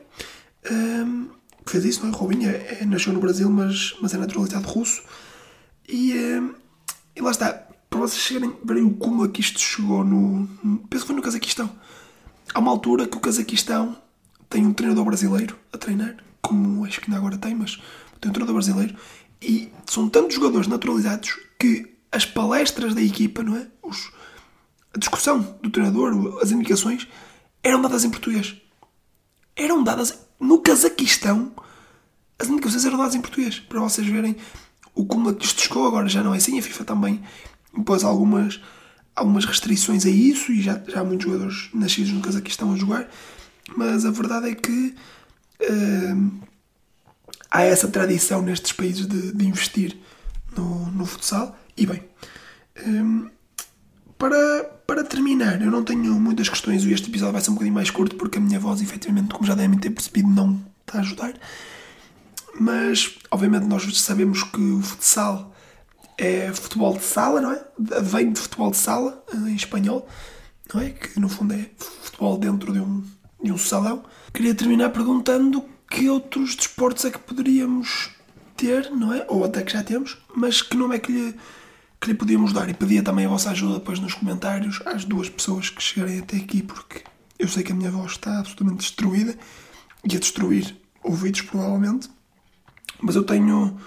Um, 0.69 1.29
fez 1.65 1.85
isso, 1.85 2.01
não 2.01 2.09
é? 2.09 2.11
O 2.11 2.15
Robinho 2.15 2.49
é, 2.49 2.79
é, 2.81 2.85
nasceu 2.85 3.13
no 3.13 3.21
Brasil, 3.21 3.49
mas, 3.49 3.95
mas 4.01 4.13
é 4.13 4.17
naturalizado 4.17 4.67
russo. 4.67 5.01
E, 5.87 6.13
um, 6.13 6.53
e 7.15 7.21
lá 7.21 7.31
está. 7.31 7.67
Para 7.89 8.01
vocês 8.01 8.21
chegarem, 8.21 8.53
verem 8.63 8.83
o 8.83 8.91
como 8.91 9.25
é 9.25 9.29
que 9.29 9.41
isto 9.41 9.59
chegou 9.59 10.03
no. 10.03 10.47
Penso 10.89 11.03
que 11.03 11.07
foi 11.07 11.15
no 11.15 11.21
Cazaquistão 11.21 11.71
há 12.53 12.59
uma 12.59 12.71
altura 12.71 13.07
que 13.07 13.17
o 13.17 13.19
Cazaquistão 13.19 13.97
tem 14.49 14.65
um 14.65 14.73
treinador 14.73 15.05
brasileiro 15.05 15.57
a 15.71 15.77
treinar, 15.77 16.17
como 16.41 16.85
acho 16.85 16.99
que 16.99 17.07
ainda 17.07 17.17
agora 17.17 17.37
tem, 17.37 17.55
mas 17.55 17.79
tem 18.19 18.29
um 18.29 18.33
treinador 18.33 18.55
brasileiro, 18.55 18.95
e 19.41 19.71
são 19.85 20.09
tantos 20.09 20.35
jogadores 20.35 20.67
naturalizados 20.67 21.37
que 21.59 21.95
as 22.11 22.25
palestras 22.25 22.95
da 22.95 23.01
equipa, 23.01 23.43
não 23.43 23.55
é? 23.55 23.67
Os, 23.83 24.11
a 24.93 24.97
discussão 24.97 25.57
do 25.61 25.69
treinador, 25.69 26.39
as 26.41 26.51
indicações, 26.51 27.07
eram 27.63 27.81
dadas 27.81 28.03
em 28.03 28.09
português. 28.09 28.55
Eram 29.55 29.83
dadas 29.83 30.17
no 30.39 30.59
Cazaquistão, 30.59 31.51
as 32.39 32.47
indicações 32.47 32.85
eram 32.85 32.97
dadas 32.97 33.15
em 33.15 33.21
português, 33.21 33.59
para 33.59 33.79
vocês 33.79 34.07
verem 34.07 34.35
o 34.95 35.05
como 35.05 35.29
isto 35.39 35.61
chegou 35.61 35.87
agora 35.87 36.09
já 36.09 36.23
não 36.23 36.33
é 36.33 36.37
assim, 36.37 36.57
a 36.59 36.61
FIFA 36.61 36.83
também 36.83 37.21
impôs 37.73 38.03
algumas 38.03 38.59
algumas 39.15 39.45
restrições 39.45 40.05
a 40.05 40.09
isso 40.09 40.51
e 40.51 40.61
já, 40.61 40.81
já 40.87 41.01
há 41.01 41.03
muitos 41.03 41.25
jogadores 41.25 41.69
nascidos 41.73 42.11
no 42.11 42.21
Cazaquistão 42.21 42.73
a 42.73 42.75
jogar, 42.75 43.09
mas 43.75 44.05
a 44.05 44.11
verdade 44.11 44.49
é 44.49 44.55
que 44.55 44.95
uh, 45.61 46.31
há 47.49 47.63
essa 47.63 47.87
tradição 47.87 48.41
nestes 48.41 48.71
países 48.71 49.05
de, 49.07 49.33
de 49.33 49.45
investir 49.45 49.97
no, 50.55 50.91
no, 50.91 51.05
futsal. 51.05 51.57
E 51.75 51.85
bem, 51.85 52.03
um, 52.85 53.29
para, 54.17 54.63
para 54.85 55.03
terminar, 55.03 55.61
eu 55.61 55.71
não 55.71 55.83
tenho 55.83 56.19
muitas 56.19 56.49
questões 56.49 56.83
e 56.83 56.91
este 56.91 57.09
episódio 57.09 57.33
vai 57.33 57.41
ser 57.41 57.51
um 57.51 57.53
bocadinho 57.53 57.75
mais 57.75 57.89
curto 57.89 58.15
porque 58.15 58.37
a 58.37 58.41
minha 58.41 58.59
voz, 58.59 58.81
efetivamente, 58.81 59.33
como 59.33 59.45
já 59.45 59.55
devem 59.55 59.77
ter 59.77 59.89
percebido, 59.89 60.29
não 60.29 60.61
está 60.81 60.99
a 60.99 61.01
ajudar. 61.01 61.33
Mas, 62.59 63.17
obviamente, 63.31 63.65
nós 63.65 63.83
sabemos 63.99 64.43
que 64.43 64.59
o 64.59 64.81
futsal 64.81 65.55
é 66.19 66.51
futebol 66.53 66.95
de 66.97 67.03
sala, 67.03 67.39
não 67.39 67.51
é? 67.51 67.65
Vem 68.01 68.31
de 68.31 68.39
futebol 68.39 68.69
de 68.69 68.77
sala, 68.77 69.23
em 69.33 69.55
espanhol, 69.55 70.07
não 70.73 70.81
é? 70.81 70.89
Que 70.89 71.19
no 71.19 71.29
fundo 71.29 71.53
é 71.53 71.69
futebol 71.77 72.37
dentro 72.37 72.73
de 72.73 72.79
um, 72.79 73.03
de 73.41 73.51
um 73.51 73.57
salão. 73.57 74.03
Queria 74.33 74.53
terminar 74.53 74.89
perguntando 74.89 75.63
que 75.89 76.09
outros 76.09 76.55
desportos 76.55 77.05
é 77.05 77.11
que 77.11 77.19
poderíamos 77.19 78.11
ter, 78.57 78.91
não 78.91 79.13
é? 79.13 79.25
Ou 79.29 79.45
até 79.45 79.63
que 79.63 79.71
já 79.71 79.81
temos, 79.81 80.17
mas 80.35 80.61
que 80.61 80.75
nome 80.75 80.97
é 80.97 80.99
que 80.99 81.11
lhe, 81.11 81.35
que 82.01 82.09
lhe 82.09 82.13
podíamos 82.13 82.51
dar? 82.51 82.69
E 82.69 82.73
pedia 82.73 83.01
também 83.01 83.25
a 83.25 83.29
vossa 83.29 83.51
ajuda 83.51 83.79
depois 83.79 83.99
nos 83.99 84.13
comentários 84.13 84.81
às 84.85 85.05
duas 85.05 85.29
pessoas 85.29 85.69
que 85.69 85.81
chegarem 85.81 86.19
até 86.19 86.35
aqui, 86.35 86.61
porque 86.61 87.01
eu 87.39 87.47
sei 87.47 87.63
que 87.63 87.71
a 87.71 87.75
minha 87.75 87.89
voz 87.89 88.11
está 88.11 88.39
absolutamente 88.39 88.79
destruída 88.79 89.37
e 90.03 90.15
a 90.15 90.19
destruir 90.19 90.75
ouvidos, 91.01 91.41
provavelmente. 91.41 92.09
Mas 93.01 93.15
eu 93.15 93.23
tenho, 93.23 93.79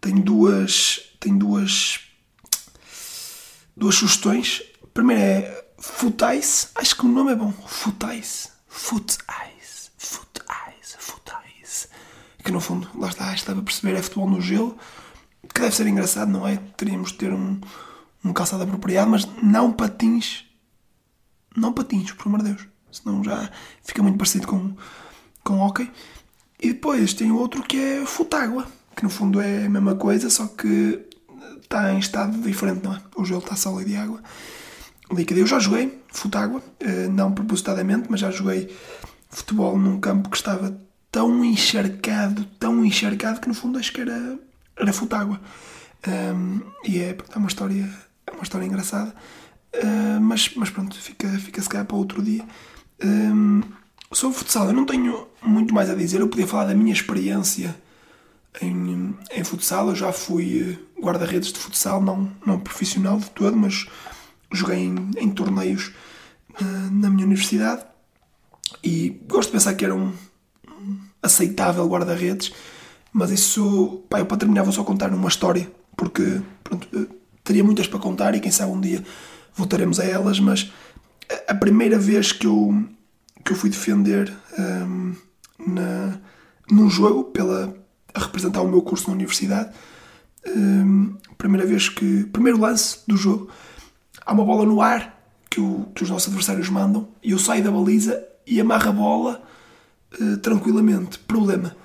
tenho 0.00 0.22
duas 0.22 1.09
tem 1.20 1.36
duas 1.36 2.00
duas 3.76 3.94
sugestões. 3.94 4.62
A 4.82 4.86
primeira 4.88 5.22
é 5.22 5.60
Futais, 5.78 6.70
acho 6.74 6.94
que 6.94 7.06
o 7.06 7.08
nome 7.08 7.32
é 7.32 7.36
bom. 7.36 7.52
Futais, 7.66 8.52
Futais, 8.68 9.90
Futais, 9.96 10.96
Futais. 10.98 11.88
Que 12.44 12.52
no 12.52 12.60
fundo, 12.60 12.88
lá 12.94 13.08
está, 13.08 13.32
estava 13.34 13.60
a 13.60 13.62
perceber, 13.62 13.96
é 13.96 14.02
futebol 14.02 14.28
no 14.28 14.42
gelo, 14.42 14.76
que 15.54 15.60
deve 15.60 15.74
ser 15.74 15.86
engraçado, 15.86 16.30
não 16.30 16.46
é? 16.46 16.58
Teríamos 16.76 17.12
de 17.12 17.18
ter 17.18 17.32
um, 17.32 17.58
um 18.22 18.32
calçado 18.32 18.62
apropriado, 18.62 19.10
mas 19.10 19.26
não 19.42 19.72
patins. 19.72 20.44
Não 21.56 21.72
patins, 21.72 22.12
por 22.12 22.28
amor 22.28 22.42
de 22.42 22.52
Deus. 22.52 22.68
Senão 22.92 23.24
já 23.24 23.50
fica 23.82 24.02
muito 24.02 24.18
parecido 24.18 24.46
com, 24.46 24.76
com 25.42 25.60
hockey. 25.60 25.90
E 26.60 26.74
depois 26.74 27.14
tem 27.14 27.32
outro 27.32 27.62
que 27.62 27.78
é 27.78 28.04
futágua, 28.04 28.66
que 28.94 29.02
no 29.02 29.08
fundo 29.08 29.40
é 29.40 29.64
a 29.64 29.70
mesma 29.70 29.94
coisa, 29.94 30.28
só 30.28 30.46
que 30.46 31.08
está 31.62 31.92
em 31.92 31.98
estado 31.98 32.38
diferente, 32.40 32.84
não 32.84 32.94
é? 32.94 33.00
O 33.16 33.24
gelo 33.24 33.40
está 33.40 33.56
sólido 33.56 33.90
e 33.90 33.96
água 33.96 34.20
líquida. 35.12 35.40
Eu 35.40 35.46
já 35.46 35.58
joguei 35.58 36.00
futágua, 36.08 36.62
eh, 36.80 37.08
não 37.08 37.32
propositadamente, 37.32 38.06
mas 38.10 38.20
já 38.20 38.30
joguei 38.30 38.74
futebol 39.28 39.78
num 39.78 40.00
campo 40.00 40.28
que 40.28 40.36
estava 40.36 40.76
tão 41.10 41.44
encharcado, 41.44 42.44
tão 42.58 42.84
encharcado, 42.84 43.40
que 43.40 43.48
no 43.48 43.54
fundo 43.54 43.78
acho 43.78 43.92
que 43.92 44.00
era, 44.00 44.38
era 44.76 44.92
futágua. 44.92 45.40
Um, 46.06 46.60
e 46.84 46.98
é, 46.98 47.10
é, 47.10 47.38
uma 47.38 47.48
história, 47.48 47.88
é 48.26 48.30
uma 48.30 48.42
história 48.42 48.64
engraçada. 48.64 49.14
Uh, 49.74 50.20
mas, 50.20 50.50
mas 50.56 50.70
pronto, 50.70 50.98
fica, 51.00 51.28
fica 51.38 51.60
se 51.60 51.68
calhar 51.68 51.86
para 51.86 51.96
outro 51.96 52.22
dia. 52.22 52.44
Um, 53.02 53.62
sobre 54.12 54.36
futsal, 54.38 54.66
eu 54.66 54.72
não 54.72 54.86
tenho 54.86 55.28
muito 55.42 55.74
mais 55.74 55.90
a 55.90 55.94
dizer. 55.94 56.20
Eu 56.20 56.28
podia 56.28 56.46
falar 56.46 56.66
da 56.66 56.74
minha 56.74 56.92
experiência 56.92 57.74
em, 58.60 59.14
em 59.32 59.44
futsal. 59.44 59.88
Eu 59.88 59.96
já 59.96 60.12
fui 60.12 60.78
eh, 60.78 61.00
guarda-redes 61.00 61.52
de 61.52 61.58
futsal, 61.58 62.02
não, 62.02 62.30
não 62.46 62.58
profissional 62.58 63.18
de 63.18 63.30
todo, 63.30 63.56
mas 63.56 63.86
joguei 64.52 64.78
em, 64.78 65.10
em 65.16 65.30
torneios 65.30 65.92
uh, 66.60 66.90
na 66.92 67.08
minha 67.08 67.24
universidade 67.24 67.84
e 68.82 69.20
gosto 69.28 69.48
de 69.48 69.52
pensar 69.52 69.74
que 69.74 69.84
era 69.84 69.94
um, 69.94 70.12
aceitável 71.22 71.86
guarda-redes, 71.86 72.52
mas 73.12 73.30
isso, 73.30 74.04
pá, 74.08 74.20
eu 74.20 74.26
para 74.26 74.36
terminar 74.36 74.62
vou 74.62 74.72
só 74.72 74.82
contar 74.84 75.12
uma 75.12 75.28
história, 75.28 75.70
porque 75.96 76.40
pronto, 76.62 76.88
eh, 76.94 77.06
teria 77.44 77.64
muitas 77.64 77.86
para 77.86 77.98
contar 77.98 78.34
e 78.34 78.40
quem 78.40 78.50
sabe 78.50 78.72
um 78.72 78.80
dia 78.80 79.04
voltaremos 79.54 80.00
a 80.00 80.04
elas, 80.04 80.40
mas 80.40 80.72
a 81.48 81.54
primeira 81.54 81.98
vez 81.98 82.32
que 82.32 82.46
eu, 82.46 82.84
que 83.44 83.52
eu 83.52 83.56
fui 83.56 83.68
defender 83.70 84.32
um, 84.58 85.14
na, 85.58 86.18
num 86.70 86.88
jogo 86.88 87.24
pela, 87.24 87.74
a 88.14 88.20
representar 88.20 88.62
o 88.62 88.68
meu 88.68 88.82
curso 88.82 89.08
na 89.08 89.14
universidade. 89.14 89.70
Um, 90.46 91.16
primeira 91.36 91.66
vez 91.66 91.88
que. 91.88 92.24
Primeiro 92.24 92.58
lance 92.58 93.00
do 93.06 93.16
jogo, 93.16 93.50
há 94.24 94.32
uma 94.32 94.44
bola 94.44 94.64
no 94.64 94.80
ar 94.80 95.18
que, 95.48 95.60
o, 95.60 95.86
que 95.94 96.02
os 96.02 96.10
nossos 96.10 96.28
adversários 96.28 96.68
mandam 96.68 97.08
e 97.22 97.32
eu 97.32 97.38
saio 97.38 97.62
da 97.62 97.70
baliza 97.70 98.24
e 98.46 98.60
amarro 98.60 98.88
a 98.88 98.92
bola 98.92 99.42
uh, 100.20 100.36
tranquilamente. 100.38 101.18
Problema. 101.18 101.76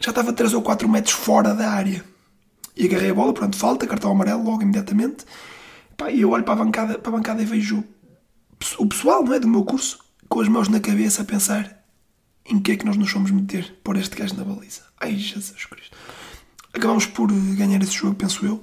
Já 0.00 0.10
estava 0.10 0.32
3 0.32 0.54
ou 0.54 0.62
4 0.62 0.88
metros 0.88 1.14
fora 1.14 1.54
da 1.54 1.70
área. 1.70 2.04
e 2.76 2.86
agarrei 2.86 3.10
a 3.10 3.14
bola, 3.14 3.32
pronto, 3.32 3.56
falta, 3.56 3.86
cartão 3.86 4.10
amarelo 4.10 4.44
logo 4.44 4.62
imediatamente. 4.62 5.24
Pá, 5.96 6.10
e 6.10 6.20
eu 6.20 6.30
olho 6.30 6.44
para 6.44 6.54
a 6.54 6.64
bancada, 6.64 6.98
para 6.98 7.12
a 7.12 7.16
bancada 7.16 7.42
e 7.42 7.46
vejo 7.46 7.84
o 8.78 8.86
pessoal, 8.86 9.22
não 9.22 9.34
é, 9.34 9.38
do 9.38 9.48
meu 9.48 9.64
curso, 9.64 9.98
com 10.28 10.40
as 10.40 10.48
mãos 10.48 10.68
na 10.68 10.80
cabeça 10.80 11.22
a 11.22 11.24
pensar 11.24 11.83
em 12.46 12.58
que 12.58 12.72
é 12.72 12.76
que 12.76 12.84
nós 12.84 12.96
nos 12.96 13.10
fomos 13.10 13.30
meter 13.30 13.78
por 13.82 13.96
este 13.96 14.16
gajo 14.16 14.34
na 14.34 14.44
baliza. 14.44 14.82
Ai, 15.00 15.16
Jesus 15.16 15.64
Cristo. 15.66 15.96
Acabámos 16.72 17.06
por 17.06 17.30
ganhar 17.32 17.80
esse 17.82 17.92
jogo, 17.92 18.14
penso 18.14 18.44
eu. 18.44 18.62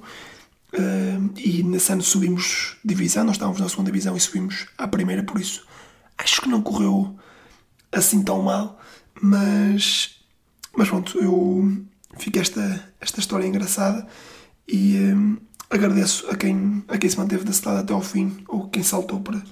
Uh, 0.74 1.32
e 1.36 1.62
nesse 1.62 1.92
ano 1.92 2.02
subimos 2.02 2.76
divisão, 2.84 3.24
nós 3.24 3.36
estávamos 3.36 3.60
na 3.60 3.68
segunda 3.68 3.90
divisão 3.90 4.16
e 4.16 4.20
subimos 4.20 4.66
à 4.78 4.88
primeira, 4.88 5.22
por 5.22 5.38
isso 5.38 5.66
acho 6.16 6.40
que 6.40 6.48
não 6.48 6.62
correu 6.62 7.14
assim 7.90 8.22
tão 8.22 8.42
mal, 8.42 8.80
mas, 9.20 10.16
mas 10.74 10.88
pronto, 10.88 11.18
eu 11.18 11.84
fico 12.16 12.38
esta, 12.38 12.88
esta 13.00 13.20
história 13.20 13.46
engraçada 13.46 14.06
e 14.66 14.96
agradeço 15.68 16.28
a 16.30 16.36
quem, 16.36 16.84
a 16.88 16.98
quem 16.98 17.10
se 17.10 17.18
manteve 17.18 17.44
desse 17.44 17.66
lado 17.66 17.80
até 17.80 17.92
ao 17.92 18.02
fim, 18.02 18.44
ou 18.48 18.68
quem 18.68 18.82
saltou 18.82 19.20
para, 19.20 19.42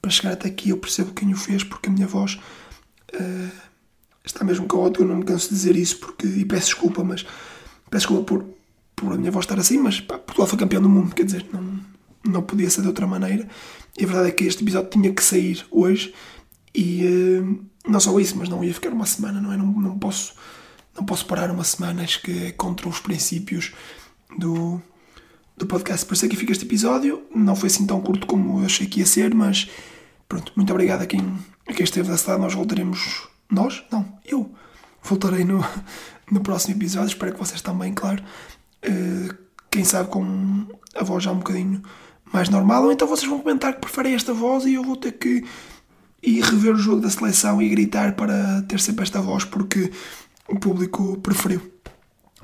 para 0.00 0.10
chegar 0.10 0.32
até 0.32 0.48
aqui. 0.48 0.70
Eu 0.70 0.78
percebo 0.78 1.12
quem 1.12 1.32
o 1.32 1.36
fez, 1.36 1.62
porque 1.64 1.88
a 1.88 1.92
minha 1.92 2.06
voz 2.06 2.38
uh, 3.14 3.50
está 4.24 4.44
mesmo 4.44 4.66
caótica. 4.66 5.04
Eu 5.04 5.08
não 5.08 5.16
me 5.16 5.24
canso 5.24 5.48
de 5.48 5.54
dizer 5.54 5.76
isso, 5.76 5.98
porque, 5.98 6.26
e 6.26 6.44
peço 6.44 6.66
desculpa, 6.66 7.02
mas 7.04 7.22
peço 7.90 8.06
desculpa 8.06 8.24
por, 8.24 8.44
por 8.94 9.12
a 9.12 9.16
minha 9.16 9.30
voz 9.30 9.44
estar 9.44 9.58
assim. 9.58 9.78
Mas 9.78 10.00
pá, 10.00 10.18
Portugal 10.18 10.46
foi 10.46 10.58
campeão 10.58 10.82
do 10.82 10.88
mundo, 10.88 11.14
quer 11.14 11.24
dizer, 11.24 11.46
não, 11.52 11.80
não 12.24 12.42
podia 12.42 12.70
ser 12.70 12.82
de 12.82 12.88
outra 12.88 13.06
maneira. 13.06 13.48
E 13.98 14.04
a 14.04 14.06
verdade 14.06 14.28
é 14.28 14.32
que 14.32 14.44
este 14.44 14.62
episódio 14.62 14.90
tinha 14.90 15.12
que 15.12 15.22
sair 15.22 15.66
hoje, 15.70 16.14
e 16.74 17.04
uh, 17.04 17.64
não 17.86 18.00
só 18.00 18.18
isso, 18.18 18.36
mas 18.36 18.48
não 18.48 18.64
ia 18.64 18.72
ficar 18.72 18.90
uma 18.90 19.06
semana, 19.06 19.40
não 19.40 19.52
é? 19.52 19.56
Não, 19.56 19.66
não 19.66 19.98
posso 19.98 20.34
não 20.94 21.04
posso 21.04 21.24
parar 21.26 21.50
uma 21.50 21.64
semana, 21.64 22.02
acho 22.02 22.22
que 22.22 22.46
é 22.46 22.52
contra 22.52 22.88
os 22.88 23.00
princípios 23.00 23.72
do, 24.38 24.80
do 25.56 25.66
podcast. 25.66 26.04
Por 26.04 26.14
isso 26.14 26.26
é 26.26 26.28
que 26.28 26.36
fica 26.36 26.52
este 26.52 26.64
episódio. 26.64 27.22
Não 27.34 27.56
foi 27.56 27.68
assim 27.68 27.86
tão 27.86 28.00
curto 28.00 28.26
como 28.26 28.60
eu 28.60 28.66
achei 28.66 28.86
que 28.86 29.00
ia 29.00 29.06
ser, 29.06 29.34
mas 29.34 29.70
pronto, 30.32 30.50
muito 30.56 30.72
obrigado 30.72 31.02
a 31.02 31.06
quem, 31.06 31.20
a 31.68 31.74
quem 31.74 31.84
esteve 31.84 32.10
desse 32.10 32.28
lado. 32.28 32.40
Nós 32.40 32.54
voltaremos. 32.54 33.28
Nós? 33.50 33.84
Não, 33.90 34.18
eu 34.24 34.50
voltarei 35.02 35.44
no, 35.44 35.62
no 36.30 36.40
próximo 36.40 36.74
episódio. 36.74 37.08
Espero 37.08 37.32
que 37.32 37.38
vocês 37.38 37.60
também, 37.60 37.92
claro. 37.92 38.22
Uh, 38.82 39.34
quem 39.70 39.84
sabe 39.84 40.08
com 40.08 40.66
a 40.94 41.04
voz 41.04 41.22
já 41.22 41.32
um 41.32 41.36
bocadinho 41.36 41.82
mais 42.32 42.48
normal. 42.48 42.84
Ou 42.84 42.92
então 42.92 43.06
vocês 43.06 43.28
vão 43.28 43.40
comentar 43.40 43.74
que 43.74 43.80
preferem 43.82 44.14
esta 44.14 44.32
voz 44.32 44.64
e 44.64 44.72
eu 44.72 44.82
vou 44.82 44.96
ter 44.96 45.12
que 45.12 45.44
ir 46.22 46.42
rever 46.42 46.74
o 46.74 46.78
jogo 46.78 47.02
da 47.02 47.10
seleção 47.10 47.60
e 47.60 47.68
gritar 47.68 48.14
para 48.14 48.62
ter 48.62 48.80
sempre 48.80 49.02
esta 49.02 49.20
voz, 49.20 49.44
porque 49.44 49.92
o 50.48 50.58
público 50.58 51.18
preferiu. 51.18 51.60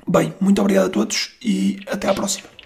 Bem, 0.07 0.35
muito 0.39 0.61
obrigado 0.61 0.85
a 0.85 0.89
todos 0.89 1.35
e 1.41 1.79
até 1.87 2.07
à 2.07 2.13
próxima. 2.13 2.58